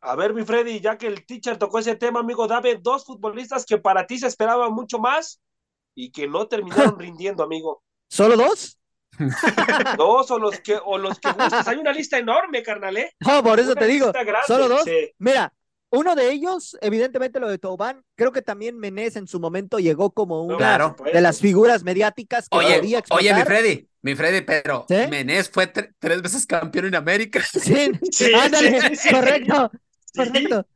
[0.00, 3.66] A ver, mi Freddy, ya que el teacher tocó ese tema, amigo, dame dos futbolistas
[3.66, 5.38] que para ti se esperaban mucho más
[5.94, 7.82] y que no terminaron rindiendo, amigo.
[8.08, 8.78] ¿Solo dos?
[9.98, 11.68] dos o los que o los que gustes.
[11.68, 13.14] Hay una lista enorme, carnal, ¿eh?
[13.20, 14.10] No, por eso te digo.
[14.46, 14.84] Solo dos.
[15.18, 15.52] Mira,
[15.92, 20.10] uno de ellos, evidentemente lo de Tobán, creo que también Menés en su momento llegó
[20.10, 25.50] como una de las figuras mediáticas que oye, Oye, mi Freddy, mi Freddy, pero Menés
[25.50, 27.40] fue tres veces campeón en América.
[27.52, 28.80] Sí, sí, ándale,
[29.10, 29.70] correcto,
[30.16, 30.66] correcto.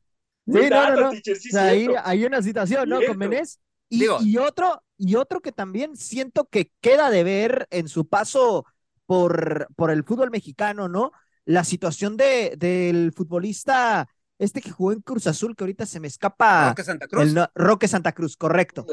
[0.47, 1.61] Sí, no, no, no.
[1.61, 3.01] ahí hay una situación, ¿no?
[3.03, 3.59] Con Menés.
[3.89, 8.67] Y, y, otro, y otro que también siento que queda de ver en su paso
[9.07, 11.13] por, por el fútbol mexicano, ¿no?
[11.47, 14.09] La situación de, del futbolista
[14.39, 16.71] este que jugó en Cruz Azul, que ahorita se me escapa.
[16.71, 17.35] Roque Santa Cruz.
[17.55, 18.87] Roque Santa Cruz, correcto.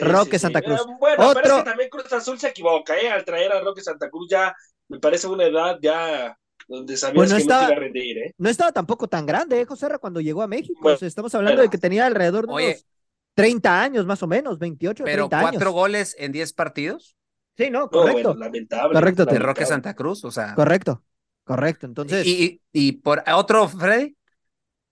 [0.00, 0.80] Roque Santa Cruz.
[0.80, 1.42] Eh, bueno, Otro...
[1.42, 3.10] pero que también Cruz Azul se equivoca, ¿eh?
[3.10, 4.54] Al traer a Roque Santa Cruz ya
[4.88, 6.36] me parece una edad ya
[6.68, 8.34] donde sabías que estaba, no iba a rendir, ¿eh?
[8.38, 10.90] No estaba tampoco tan grande, ¿eh, José cuando llegó a México?
[10.90, 12.86] estamos hablando de que tenía alrededor de unos
[13.34, 15.50] 30 años, más o menos, 28, pero 30 años.
[15.50, 17.16] ¿Pero cuatro goles en 10 partidos?
[17.56, 18.34] Sí, no, correcto.
[18.34, 18.94] lamentable.
[18.94, 19.24] Correcto.
[19.26, 20.54] De Roque Santa Cruz, o sea.
[20.54, 21.02] Correcto,
[21.44, 21.86] correcto.
[21.86, 22.26] Entonces.
[22.26, 24.16] ¿Y, y, y por otro, Freddy?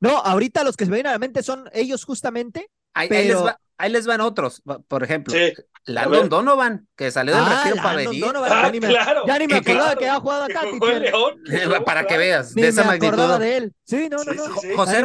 [0.04, 2.70] No, ahorita los que se me vienen a la mente son ellos justamente.
[2.92, 3.08] Ahí,
[3.88, 5.34] les, van otros, por ejemplo.
[5.34, 5.52] Sí.
[5.86, 8.24] Landon Donovan, que salió del ah, retiro para venir.
[8.24, 10.62] ah, ya, claro, ya ni me acordaba que había jugado acá.
[11.84, 13.38] para que veas, de esa me magnitud.
[13.38, 13.72] de él.
[13.84, 14.44] Sí, no, no, no.
[14.76, 15.04] José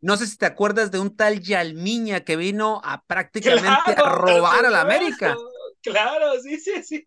[0.00, 4.64] no sé si te acuerdas de un tal Yalmiña que vino a prácticamente a robar
[4.64, 5.36] a la América.
[5.82, 7.04] Claro, sí, sí, sí.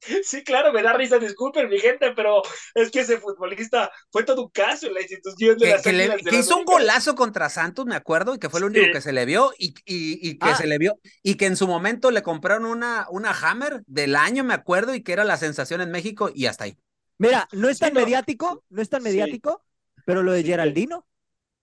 [0.24, 2.42] Sí, claro, me da risa, disculpen mi gente, pero
[2.74, 6.24] es que ese futbolista fue todo un caso en la institución de que, la que,
[6.24, 9.12] que hizo un golazo contra Santos, me acuerdo, y que fue lo único que se
[9.12, 10.56] le vio, y, y, que ah.
[10.56, 14.44] se le vio, y que en su momento le compraron una, una Hammer del año,
[14.44, 16.76] me acuerdo, y que era la sensación en México, y hasta ahí.
[17.18, 19.62] Mira, no es tan mediático, no es tan mediático,
[20.06, 21.06] pero lo de Geraldino,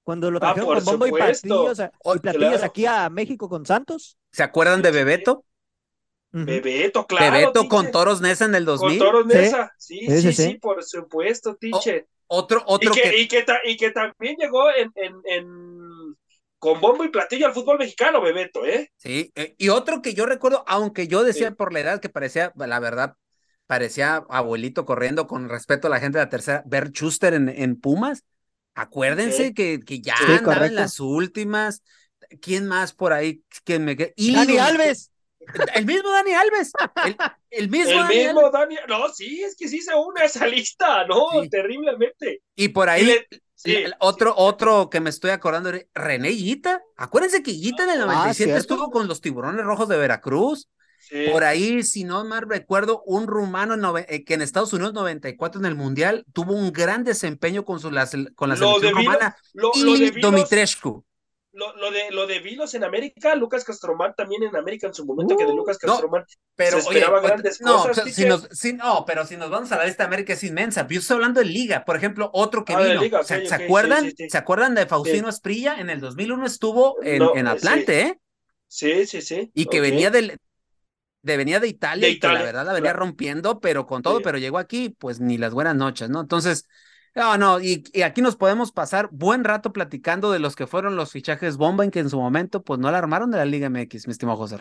[0.04, 4.18] cuando lo ah, trajeron con bombo y platillos, y platillos aquí a México con Santos.
[4.32, 5.44] ¿Se acuerdan de Bebeto?
[6.32, 7.32] Bebeto, claro.
[7.32, 9.00] Bebeto con Toros Nesa en el 2000.
[9.00, 12.08] Con Toros Nesa, sí, sí, sí, por supuesto, Tiche.
[12.28, 15.46] otro, otro y que, Y, que también llegó en, en,
[16.60, 18.92] con bombo y platillo al fútbol mexicano, Bebeto, ¿eh?
[18.98, 22.52] Sí, eh, y otro que yo recuerdo, aunque yo decía por la edad que parecía,
[22.56, 23.16] la verdad,
[23.66, 27.80] parecía abuelito corriendo con respeto a la gente de la tercera, Bert Schuster en, en
[27.80, 28.24] Pumas.
[28.76, 31.82] Acuérdense que, que ya andaba en las últimas.
[32.42, 33.44] ¿Quién más por ahí?
[33.64, 33.96] ¿Quién me...
[33.96, 35.12] Dani Alves.
[35.74, 36.72] El mismo Dani Alves.
[37.50, 40.46] El, mismo, el Dani, mismo Dani No, sí, es que sí se une a esa
[40.48, 41.28] lista, ¿no?
[41.50, 42.42] Terriblemente.
[42.56, 43.16] Y por ahí,
[44.00, 46.82] otro, otro que me estoy acordando, René Guita.
[46.96, 50.70] Acuérdense que Guita en el 97 ah, estuvo con los tiburones rojos de Veracruz.
[51.32, 55.66] Por ahí, si no mal recuerdo, un rumano eh, que en Estados Unidos 94 en
[55.66, 57.90] el Mundial tuvo un gran desempeño con, su,
[58.36, 59.38] con la selección romana
[59.74, 61.07] y Domitrescu
[61.58, 65.36] lo, de lo de Vilos en América, Lucas Castromán también en América en su momento,
[65.36, 66.24] que de uh, Lucas Castromán
[66.56, 68.14] pero, se esperaba grandes no, cosas.
[68.14, 70.88] si nos, no, pero si nos vamos a la lista de América es inmensa.
[70.88, 73.24] Yo estoy hablando de Liga, por ejemplo, otro que ah, vino.
[73.24, 74.12] ¿Se, acuerdan?
[74.16, 75.80] ¿Se acuerdan de Faustino Esprilla?
[75.80, 78.20] En el 2001 estuvo en, en Atlante, ¿eh?
[78.68, 79.50] Sí, sí, sí.
[79.54, 80.38] Y que venía del,
[81.22, 84.38] de venía de Italia, y que la verdad la venía rompiendo, pero con todo, pero
[84.38, 86.22] llegó aquí, pues ni las buenas noches, ¿no?
[86.22, 86.68] Entonces,
[87.18, 91.12] no, no, y, aquí nos podemos pasar buen rato platicando de los que fueron los
[91.12, 94.06] fichajes bomba en que en su momento pues no la armaron de la Liga MX,
[94.06, 94.58] mi estimado José.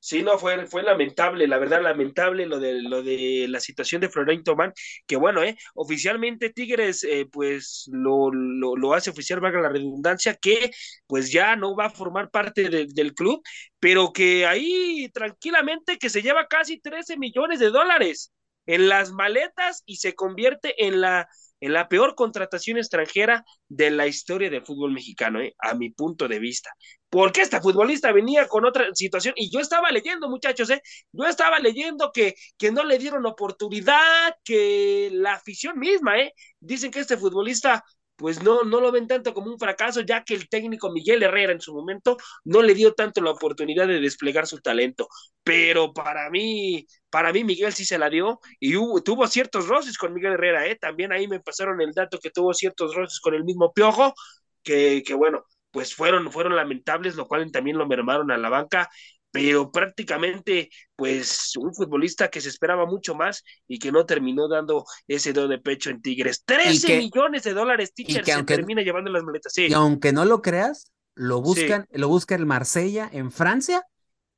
[0.00, 4.10] Sí, no, fue, fue lamentable, la verdad, lamentable lo de, lo de la situación de
[4.10, 4.74] Florent Tomán,
[5.06, 10.34] que bueno, eh, oficialmente Tigres, eh, pues lo, lo, lo, hace oficial, valga la redundancia,
[10.34, 10.72] que
[11.06, 13.42] pues ya no va a formar parte del club,
[13.80, 18.30] pero que ahí tranquilamente que se lleva casi 13 millones de dólares
[18.66, 21.28] en las maletas y se convierte en la
[21.64, 25.54] en la peor contratación extranjera de la historia del fútbol mexicano, ¿eh?
[25.58, 26.70] a mi punto de vista.
[27.08, 30.82] Porque esta futbolista venía con otra situación y yo estaba leyendo, muchachos, ¿eh?
[31.12, 36.34] yo estaba leyendo que, que no le dieron oportunidad, que la afición misma, ¿eh?
[36.60, 37.82] dicen que este futbolista
[38.16, 41.52] pues no, no lo ven tanto como un fracaso, ya que el técnico Miguel Herrera
[41.52, 45.08] en su momento no le dio tanto la oportunidad de desplegar su talento.
[45.42, 48.72] Pero para mí, para mí Miguel sí se la dio y
[49.04, 50.76] tuvo ciertos roces con Miguel Herrera, ¿eh?
[50.76, 54.14] También ahí me pasaron el dato que tuvo ciertos roces con el mismo Piojo,
[54.62, 58.88] que, que bueno, pues fueron, fueron lamentables, lo cual también lo mermaron a la banca
[59.34, 64.84] pero prácticamente, pues, un futbolista que se esperaba mucho más y que no terminó dando
[65.08, 66.44] ese do de pecho en Tigres.
[66.44, 69.52] 13 millones de dólares, Teacher, se termina llevando las maletas.
[69.52, 69.66] Sí.
[69.66, 73.84] Y aunque no lo creas, lo buscan, lo busca el Marsella en Francia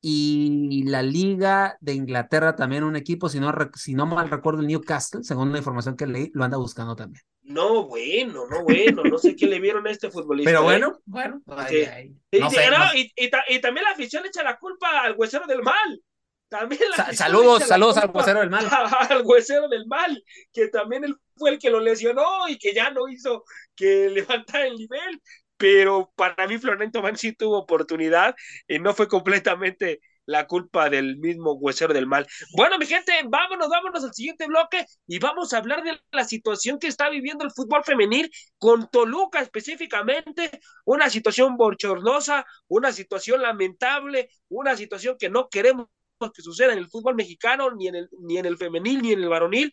[0.01, 4.67] y la Liga de Inglaterra también un equipo, si no, si no mal recuerdo, el
[4.67, 7.23] Newcastle, según la información que leí, lo anda buscando también.
[7.47, 10.51] No, bueno, no, bueno, no sé qué le vieron a este futbolista.
[10.51, 10.65] Pero ¿eh?
[10.65, 11.43] bueno, bueno.
[12.33, 16.03] y, también la afición le echa la culpa al huesero del mal.
[16.49, 16.81] También
[17.13, 18.67] saludos, saludos al huesero del mal.
[19.11, 20.23] Al huesero del mal,
[20.53, 23.45] que también él fue el que lo lesionó y que ya no hizo
[23.77, 25.23] que levantara el nivel.
[25.57, 28.35] Pero para mí, Florento Man sí tuvo oportunidad
[28.67, 32.27] y no fue completamente la culpa del mismo huesero del mal.
[32.57, 36.79] Bueno, mi gente, vámonos, vámonos al siguiente bloque y vamos a hablar de la situación
[36.79, 40.51] que está viviendo el fútbol femenil con Toluca específicamente,
[40.85, 45.87] una situación bochornosa, una situación lamentable, una situación que no queremos
[46.35, 49.23] que suceda en el fútbol mexicano, ni en el, ni en el femenil, ni en
[49.23, 49.73] el varonil.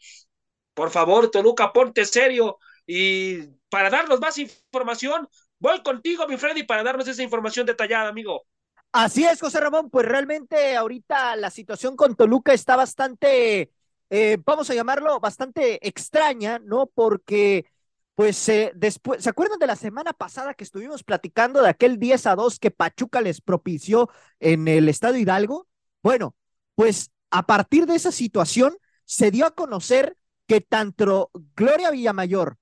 [0.74, 5.28] Por favor, Toluca, ponte serio y para darnos más información,
[5.60, 8.45] voy contigo, mi Freddy, para darnos esa información detallada, amigo.
[8.96, 13.72] Así es, José Ramón, pues realmente ahorita la situación con Toluca está bastante,
[14.12, 16.86] eh, vamos a llamarlo, bastante extraña, ¿no?
[16.86, 17.66] Porque,
[18.14, 22.28] pues, eh, después, ¿se acuerdan de la semana pasada que estuvimos platicando de aquel 10
[22.28, 25.68] a 2 que Pachuca les propició en el Estado Hidalgo?
[26.04, 26.36] Bueno,
[26.76, 30.18] pues a partir de esa situación se dio a conocer
[30.48, 32.58] que tanto Gloria Villamayor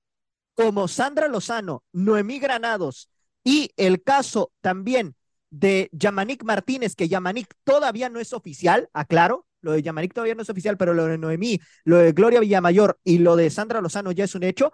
[0.55, 3.09] como Sandra Lozano, Noemí Granados
[3.43, 5.15] y el caso también
[5.51, 10.41] de Yamanik Martínez, que Yamanik todavía no es oficial, aclaro, lo de Yamanik todavía no
[10.41, 14.11] es oficial, pero lo de Noemí, lo de Gloria Villamayor y lo de Sandra Lozano
[14.11, 14.71] ya es un hecho,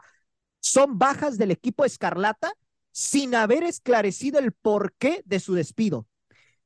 [0.61, 2.53] son bajas del equipo Escarlata
[2.91, 6.07] sin haber esclarecido el porqué de su despido.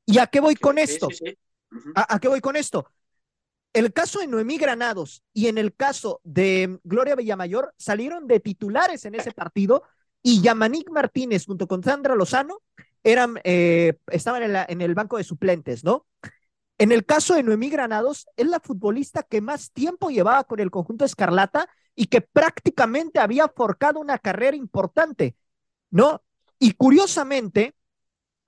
[0.05, 1.07] ¿Y a qué voy con esto?
[1.95, 2.85] ¿A, qué voy con esto?
[3.73, 9.05] El caso de Noemí Granados y en el caso de Gloria Villamayor salieron de titulares
[9.05, 9.83] en ese partido
[10.21, 12.61] y Yamanik Martínez junto con Sandra Lozano
[13.03, 16.05] eran, eh, estaban en, en el banco de suplentes, ¿no?
[16.77, 20.71] En el caso de Noemí Granados, es la futbolista que más tiempo llevaba con el
[20.71, 25.35] conjunto Escarlata y que prácticamente había forjado una carrera importante,
[25.91, 26.23] ¿no?
[26.57, 27.75] Y curiosamente,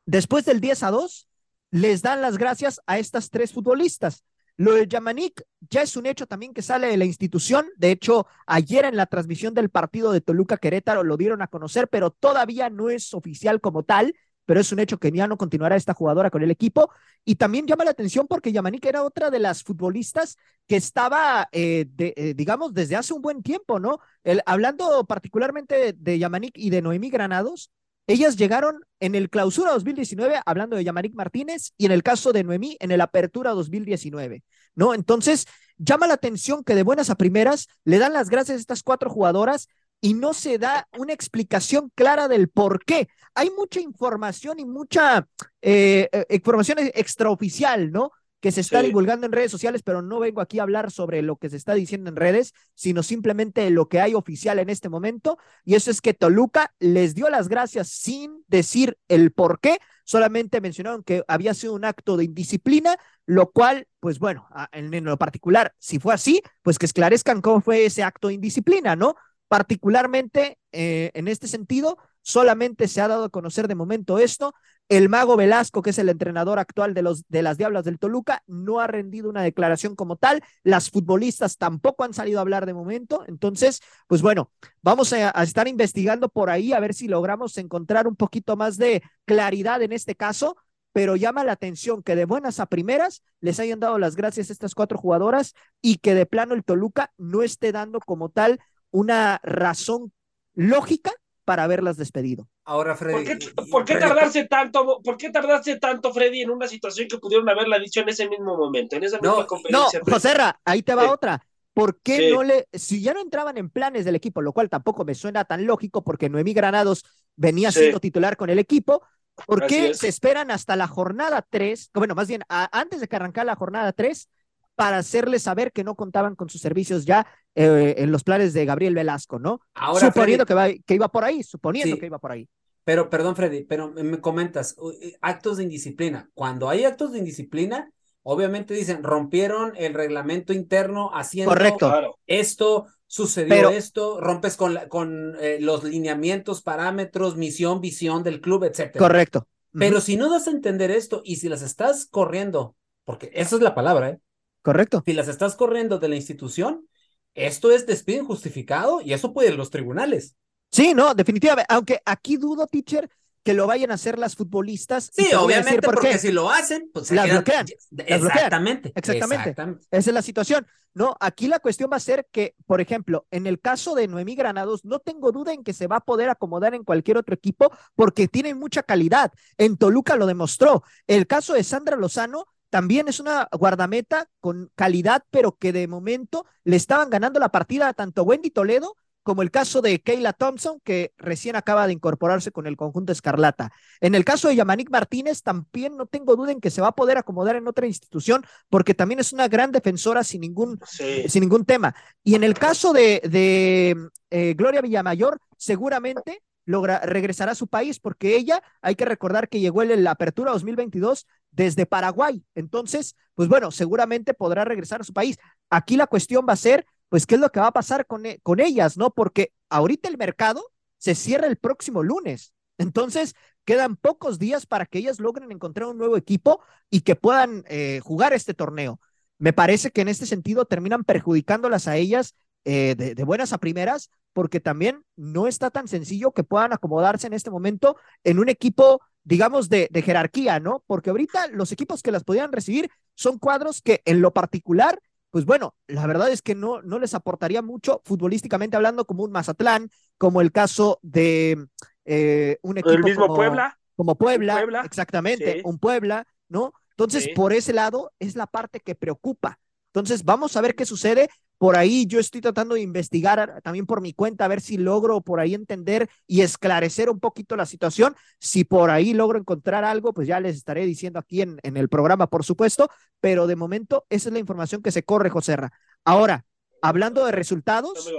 [0.05, 1.27] después del 10 a 2,
[1.71, 4.23] les dan las gracias a estas tres futbolistas.
[4.57, 7.67] Lo de Yamanik ya es un hecho también que sale de la institución.
[7.75, 11.87] De hecho, ayer en la transmisión del partido de Toluca Querétaro lo dieron a conocer,
[11.87, 14.13] pero todavía no es oficial como tal
[14.45, 16.91] pero es un hecho que ya no continuará esta jugadora con el equipo.
[17.25, 20.37] Y también llama la atención porque Yamanik era otra de las futbolistas
[20.67, 23.99] que estaba, eh, eh, digamos, desde hace un buen tiempo, ¿no?
[24.45, 27.71] Hablando particularmente de, Yamanik y de Noemí Granados,
[28.05, 32.43] ellas llegaron en el clausura 2019, hablando de Yamanik Martínez, y en el caso de
[32.43, 34.43] Noemí, en el apertura 2019,
[34.75, 34.93] ¿no?
[34.93, 38.83] Entonces, llama la atención que de buenas a primeras le dan las gracias a estas
[38.83, 39.69] cuatro jugadoras
[40.03, 43.07] y no se da una explicación clara del por qué.
[43.35, 45.29] Hay mucha información y mucha
[45.61, 48.11] eh, eh, información extraoficial, ¿no?
[48.41, 51.37] Que se está divulgando en redes sociales, pero no vengo aquí a hablar sobre lo
[51.37, 55.37] que se está diciendo en redes, sino simplemente lo que hay oficial en este momento.
[55.63, 60.59] Y eso es que Toluca les dio las gracias sin decir el por qué, solamente
[60.59, 65.73] mencionaron que había sido un acto de indisciplina, lo cual, pues bueno, en, lo particular,
[65.79, 69.15] si fue así, pues que esclarezcan cómo fue ese acto de indisciplina, ¿no?
[69.53, 74.55] Particularmente eh, en este sentido, solamente se ha dado a conocer de momento esto.
[74.89, 78.41] El mago Velasco, que es el entrenador actual de, los, de las Diablas del Toluca,
[78.47, 80.41] no ha rendido una declaración como tal.
[80.63, 83.25] Las futbolistas tampoco han salido a hablar de momento.
[83.27, 84.49] Entonces, pues bueno,
[84.81, 88.77] vamos a, a estar investigando por ahí a ver si logramos encontrar un poquito más
[88.77, 90.55] de claridad en este caso
[90.95, 94.53] pero llama la atención que de buenas a primeras les hayan dado las gracias a
[94.53, 98.59] estas cuatro jugadoras y que de plano el Toluca no esté dando como tal
[98.93, 100.13] una razón
[100.53, 101.11] lógica
[101.43, 102.47] para haberlas despedido.
[102.63, 103.37] Ahora, Freddy.
[103.69, 107.79] ¿Por qué, tardarse tanto, por qué tardarse tanto, Freddy, en una situación que pudieron haberla
[107.79, 109.99] dicho en ese mismo momento, en esa misma no, conferencia?
[109.99, 111.45] No, Joserra, ahí te va otra.
[111.73, 115.03] ¿Por qué no le, si ya no entraban en planes del equipo, lo cual tampoco
[115.03, 117.03] me suena tan lógico porque Noemí Granados
[117.35, 119.01] venía siendo titular con el equipo,
[119.47, 121.89] ¿por qué se esperan hasta la jornada 3?
[121.95, 124.29] Bueno, más bien, antes de que arrancara la jornada 3,
[124.75, 128.65] para hacerles saber que no contaban con sus servicios ya eh, en los planes de
[128.65, 129.61] Gabriel Velasco, ¿no?
[129.73, 132.47] Ahora, suponiendo que, que, iba por ahí, suponiendo que iba por ahí.
[132.83, 136.29] Pero, perdón, Freddy, pero me comentas, eh, actos de indisciplina.
[136.33, 137.91] Cuando hay actos de indisciplina,
[138.23, 142.17] obviamente dicen, rompieron el reglamento interno haciendo Correcto.
[142.25, 148.99] esto, sucedió esto, rompes con, con eh, los lineamientos, parámetros, misión, visión del club, etcétera.
[148.99, 149.47] Correcto.
[149.71, 152.75] Pero si no das a entender esto y si las estás corriendo,
[153.05, 154.19] porque esa es la palabra, ¿eh?
[154.61, 155.03] Correcto.
[155.05, 156.87] Si las estás corriendo de la institución,
[157.35, 160.35] esto es despido injustificado y eso puede ir los tribunales.
[160.71, 161.67] Sí, no, definitivamente.
[161.69, 163.09] Aunque aquí dudo, teacher,
[163.43, 165.11] que lo vayan a hacer las futbolistas.
[165.13, 167.65] Sí, obviamente, porque si lo hacen, pues las, bloquean,
[168.05, 169.49] Exactamente, exactamente.
[169.91, 170.65] Esa es la situación.
[170.93, 174.35] No, aquí la cuestión va a ser que, por ejemplo, en el caso de Noemí
[174.35, 177.71] Granados, no tengo duda en que se va a poder acomodar en cualquier otro equipo
[177.95, 179.31] porque tiene mucha calidad.
[179.57, 180.83] En Toluca lo demostró.
[181.07, 186.47] El caso de Sandra Lozano también es una guardameta con calidad, pero que de momento
[186.63, 190.79] le estaban ganando la partida a tanto Wendy Toledo como el caso de Kayla Thompson,
[190.83, 193.71] que recién acaba de incorporarse con el conjunto Escarlata.
[194.01, 196.95] En el caso de Yamanik Martínez, también no tengo duda en que se va a
[196.95, 201.65] poder acomodar en otra institución, porque también es una gran defensora sin ningún, sin ningún
[201.65, 201.93] tema.
[202.23, 203.95] Y en el caso de, de
[204.31, 209.59] eh, Gloria Villamayor, seguramente logra, regresará a su país, porque ella, hay que recordar que
[209.59, 212.43] llegó en la apertura 2022 desde Paraguay.
[212.55, 215.37] Entonces, pues bueno, seguramente podrá regresar a su país.
[215.69, 218.25] Aquí la cuestión va a ser pues qué es lo que va a pasar con,
[218.25, 219.11] e, con ellas, ¿no?
[219.11, 220.63] Porque ahorita el mercado
[220.97, 222.53] se cierra el próximo lunes.
[222.79, 223.35] Entonces,
[223.65, 227.99] quedan pocos días para que ellas logren encontrar un nuevo equipo y que puedan eh,
[228.03, 228.99] jugar este torneo.
[229.37, 232.35] Me parece que en este sentido terminan perjudicándolas a ellas
[232.65, 237.33] eh, de, buenas a primeras, porque también no está tan sencillo que puedan acomodarse en
[237.33, 240.83] este momento en un equipo, digamos, de, de jerarquía, ¿no?
[240.87, 244.99] Porque ahorita los equipos que las podían recibir son cuadros que en lo particular
[245.33, 249.31] pues bueno, la verdad es que no, no les aportaría mucho futbolísticamente hablando como un
[249.31, 249.89] Mazatlán,
[250.19, 251.57] como el caso de
[252.05, 253.79] eh, un equipo el mismo como, Puebla.
[253.95, 256.73] Como Puebla, exactamente, un Puebla, ¿no?
[256.91, 259.57] Entonces, por ese lado es la parte que preocupa.
[259.87, 261.27] Entonces, vamos a ver qué sucede.
[261.63, 265.21] Por ahí yo estoy tratando de investigar también por mi cuenta, a ver si logro
[265.21, 268.17] por ahí entender y esclarecer un poquito la situación.
[268.37, 271.87] Si por ahí logro encontrar algo, pues ya les estaré diciendo aquí en, en el
[271.87, 272.89] programa, por supuesto.
[273.21, 275.71] Pero de momento, esa es la información que se corre, Joserra.
[276.03, 276.45] Ahora,
[276.81, 278.11] hablando de resultados,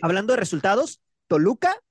[0.00, 1.82] hablando de resultados, Toluca,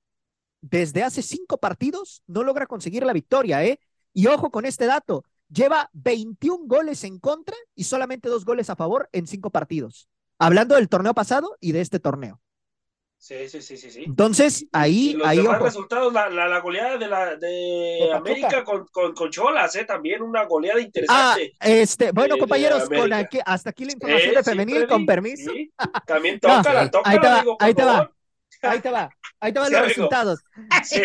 [0.62, 3.78] desde hace cinco partidos, no logra conseguir la victoria, ¿eh?
[4.14, 8.76] Y ojo con este dato, lleva 21 goles en contra y solamente dos goles a
[8.76, 10.08] favor en cinco partidos.
[10.42, 12.40] Hablando del torneo pasado y de este torneo.
[13.16, 14.02] Sí, sí, sí, sí.
[14.04, 15.10] Entonces, ahí.
[15.10, 19.30] Y los ahí, demás resultados, la, la, goleada de, la, de, América con, con, con,
[19.30, 19.84] Cholas, ¿eh?
[19.84, 21.54] también una goleada interesante.
[21.60, 25.52] Ah, este, bueno, compañeros, con aquí, hasta aquí la información de femenil, con permiso.
[25.52, 25.72] Sí,
[26.08, 27.08] también toca, la toca.
[27.08, 28.12] Ahí te va, ahí te va.
[28.62, 30.40] Ahí te va, ahí te van los resultados.
[30.82, 31.00] Sí.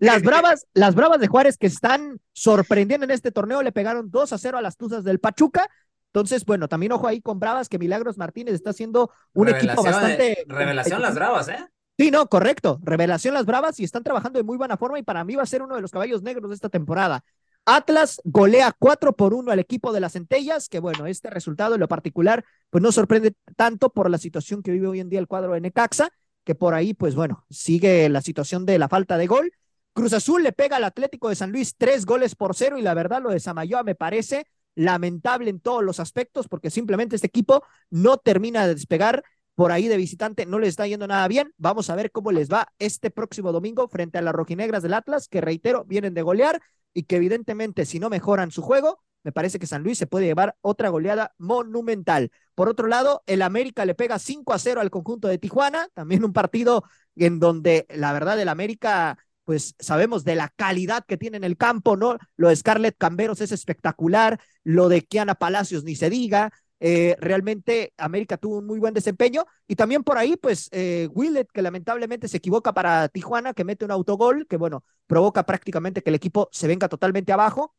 [0.00, 4.32] las bravas, las bravas de Juárez que están sorprendiendo en este torneo le pegaron 2
[4.32, 5.68] a 0 a las Tuzas del Pachuca
[6.12, 10.44] entonces, bueno, también ojo ahí con Bravas, que Milagros Martínez está haciendo un equipo bastante.
[10.48, 11.64] revelación las Bravas, ¿eh?
[11.98, 12.80] Sí, no, correcto.
[12.82, 15.46] Revelación las Bravas y están trabajando de muy buena forma y para mí va a
[15.46, 17.22] ser uno de los caballos negros de esta temporada.
[17.64, 21.80] Atlas golea 4 por 1 al equipo de las Centellas, que bueno, este resultado en
[21.80, 25.28] lo particular, pues no sorprende tanto por la situación que vive hoy en día el
[25.28, 26.08] cuadro de Necaxa,
[26.42, 29.52] que por ahí, pues bueno, sigue la situación de la falta de gol.
[29.92, 32.94] Cruz Azul le pega al Atlético de San Luis tres goles por cero y la
[32.94, 37.64] verdad lo de Samayoa me parece lamentable en todos los aspectos porque simplemente este equipo
[37.90, 41.52] no termina de despegar por ahí de visitante, no le está yendo nada bien.
[41.58, 45.28] Vamos a ver cómo les va este próximo domingo frente a las rojinegras del Atlas,
[45.28, 46.62] que reitero, vienen de golear
[46.94, 50.26] y que evidentemente si no mejoran su juego, me parece que San Luis se puede
[50.26, 52.30] llevar otra goleada monumental.
[52.54, 56.24] Por otro lado, el América le pega 5 a 0 al conjunto de Tijuana, también
[56.24, 56.84] un partido
[57.16, 61.56] en donde la verdad el América pues sabemos de la calidad que tiene en el
[61.56, 62.18] campo, ¿no?
[62.36, 67.92] Lo de Scarlett Camberos es espectacular, lo de Kiana Palacios ni se diga, eh, realmente
[67.98, 71.10] América tuvo un muy buen desempeño y también por ahí pues eh,
[71.52, 76.08] que lamentablemente se equivoca para Tijuana que mete un autogol que bueno provoca prácticamente que
[76.08, 77.74] el equipo se venga totalmente abajo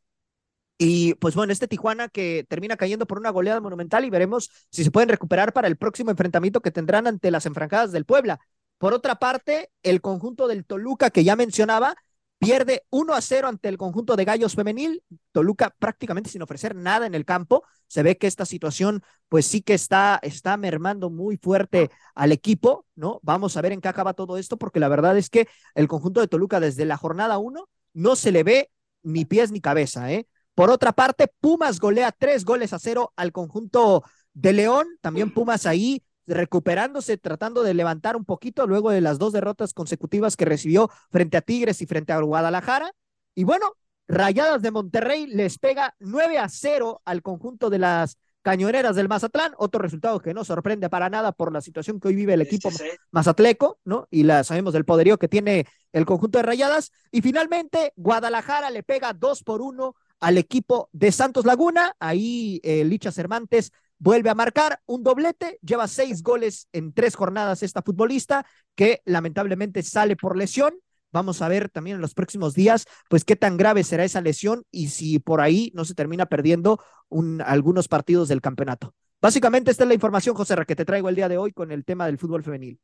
[0.78, 4.84] y pues bueno este Tijuana que termina cayendo por una goleada monumental y veremos si
[4.84, 8.40] se pueden recuperar para el próximo enfrentamiento que tendrán ante las enfrancadas del Puebla
[8.82, 11.94] por otra parte, el conjunto del Toluca que ya mencionaba
[12.40, 15.04] pierde 1 a 0 ante el conjunto de Gallos Femenil.
[15.32, 17.64] Toluca prácticamente sin ofrecer nada en el campo.
[17.86, 22.88] Se ve que esta situación, pues sí que está, está mermando muy fuerte al equipo,
[22.96, 23.20] ¿no?
[23.22, 26.20] Vamos a ver en qué acaba todo esto, porque la verdad es que el conjunto
[26.20, 28.72] de Toluca desde la jornada 1 no se le ve
[29.04, 30.26] ni pies ni cabeza, ¿eh?
[30.56, 34.04] Por otra parte, Pumas golea tres goles a cero al conjunto
[34.34, 34.88] de León.
[35.02, 40.36] También Pumas ahí recuperándose, tratando de levantar un poquito luego de las dos derrotas consecutivas
[40.36, 42.92] que recibió frente a Tigres y frente a Guadalajara.
[43.36, 43.76] Y bueno,
[44.08, 49.54] Rayadas de Monterrey les pega 9 a 0 al conjunto de las Cañoneras del Mazatlán,
[49.58, 52.72] otro resultado que no sorprende para nada por la situación que hoy vive el equipo
[52.72, 52.86] sí.
[53.12, 54.08] mazatleco, ¿no?
[54.10, 56.92] Y la sabemos del poderío que tiene el conjunto de Rayadas.
[57.12, 61.96] Y finalmente, Guadalajara le pega dos por uno al equipo de Santos Laguna.
[62.00, 63.72] Ahí eh, Licha Cervantes
[64.02, 68.46] vuelve a marcar un doblete, lleva seis goles en tres jornadas esta futbolista,
[68.76, 70.74] que lamentablemente sale por lesión.
[71.14, 74.64] Vamos a ver también en los próximos días, pues qué tan grave será esa lesión
[74.72, 78.96] y si por ahí no se termina perdiendo un, algunos partidos del campeonato.
[79.22, 81.72] Básicamente esta es la información, José Ra, que te traigo el día de hoy con
[81.72, 82.80] el tema del fútbol femenil.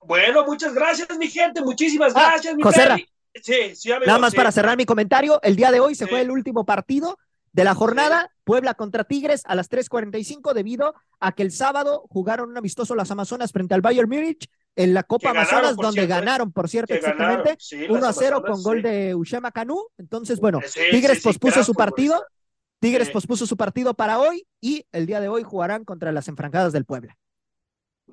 [0.00, 1.60] Bueno, muchas gracias, mi gente.
[1.62, 2.96] Muchísimas Ah, gracias, mi José Ra.
[3.34, 4.36] Sí, sí, amigo, Nada más sí.
[4.36, 6.10] para cerrar mi comentario, el día de hoy se Sí.
[6.10, 7.18] fue el último partido
[7.52, 12.50] de la jornada, Puebla contra Tigres a las 3:45 debido a que el sábado jugaron
[12.50, 16.14] un amistoso las Amazonas frente al Bayern Múnich en la Copa ganaron, Amazonas, donde cierto,
[16.14, 16.18] ¿eh?
[16.18, 19.86] ganaron, por cierto, exactamente, sí, las 1 a 0 Amazonas, con gol de Ushema Canú.
[19.98, 22.24] Entonces, bueno, Sí, Tigres pospuso su partido.
[22.80, 26.72] Tigres pospuso su partido para hoy y el día de hoy jugarán contra las enfrancadas
[26.72, 27.16] del Puebla.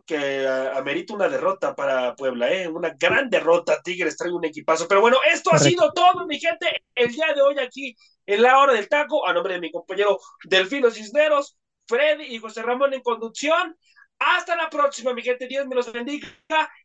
[0.10, 2.68] Que uh, amerita una derrota para Puebla, ¿eh?
[2.68, 3.80] Una gran derrota.
[3.84, 4.88] Tigres trae un equipazo.
[4.88, 5.68] Pero bueno, esto Correcto.
[5.68, 7.95] ha sido todo, mi gente, el día de hoy aquí
[8.26, 12.64] en la hora del taco, a nombre de mi compañero Delfino Cisneros, Freddy y José
[12.64, 13.78] Ramón en conducción.
[14.18, 15.47] Hasta la próxima, mi gente.
[15.47, 16.28] Dios me los bendiga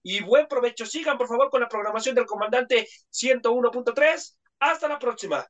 [0.02, 0.84] y buen provecho.
[0.84, 4.36] Sigan, por favor, con la programación del comandante 101.3.
[4.60, 5.46] Hasta la próxima.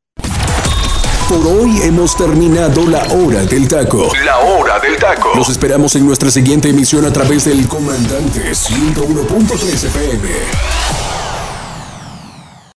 [1.35, 4.09] Por hoy hemos terminado la hora del taco.
[4.25, 5.33] La hora del taco.
[5.35, 10.29] Los esperamos en nuestra siguiente emisión a través del comandante 101.3 FM.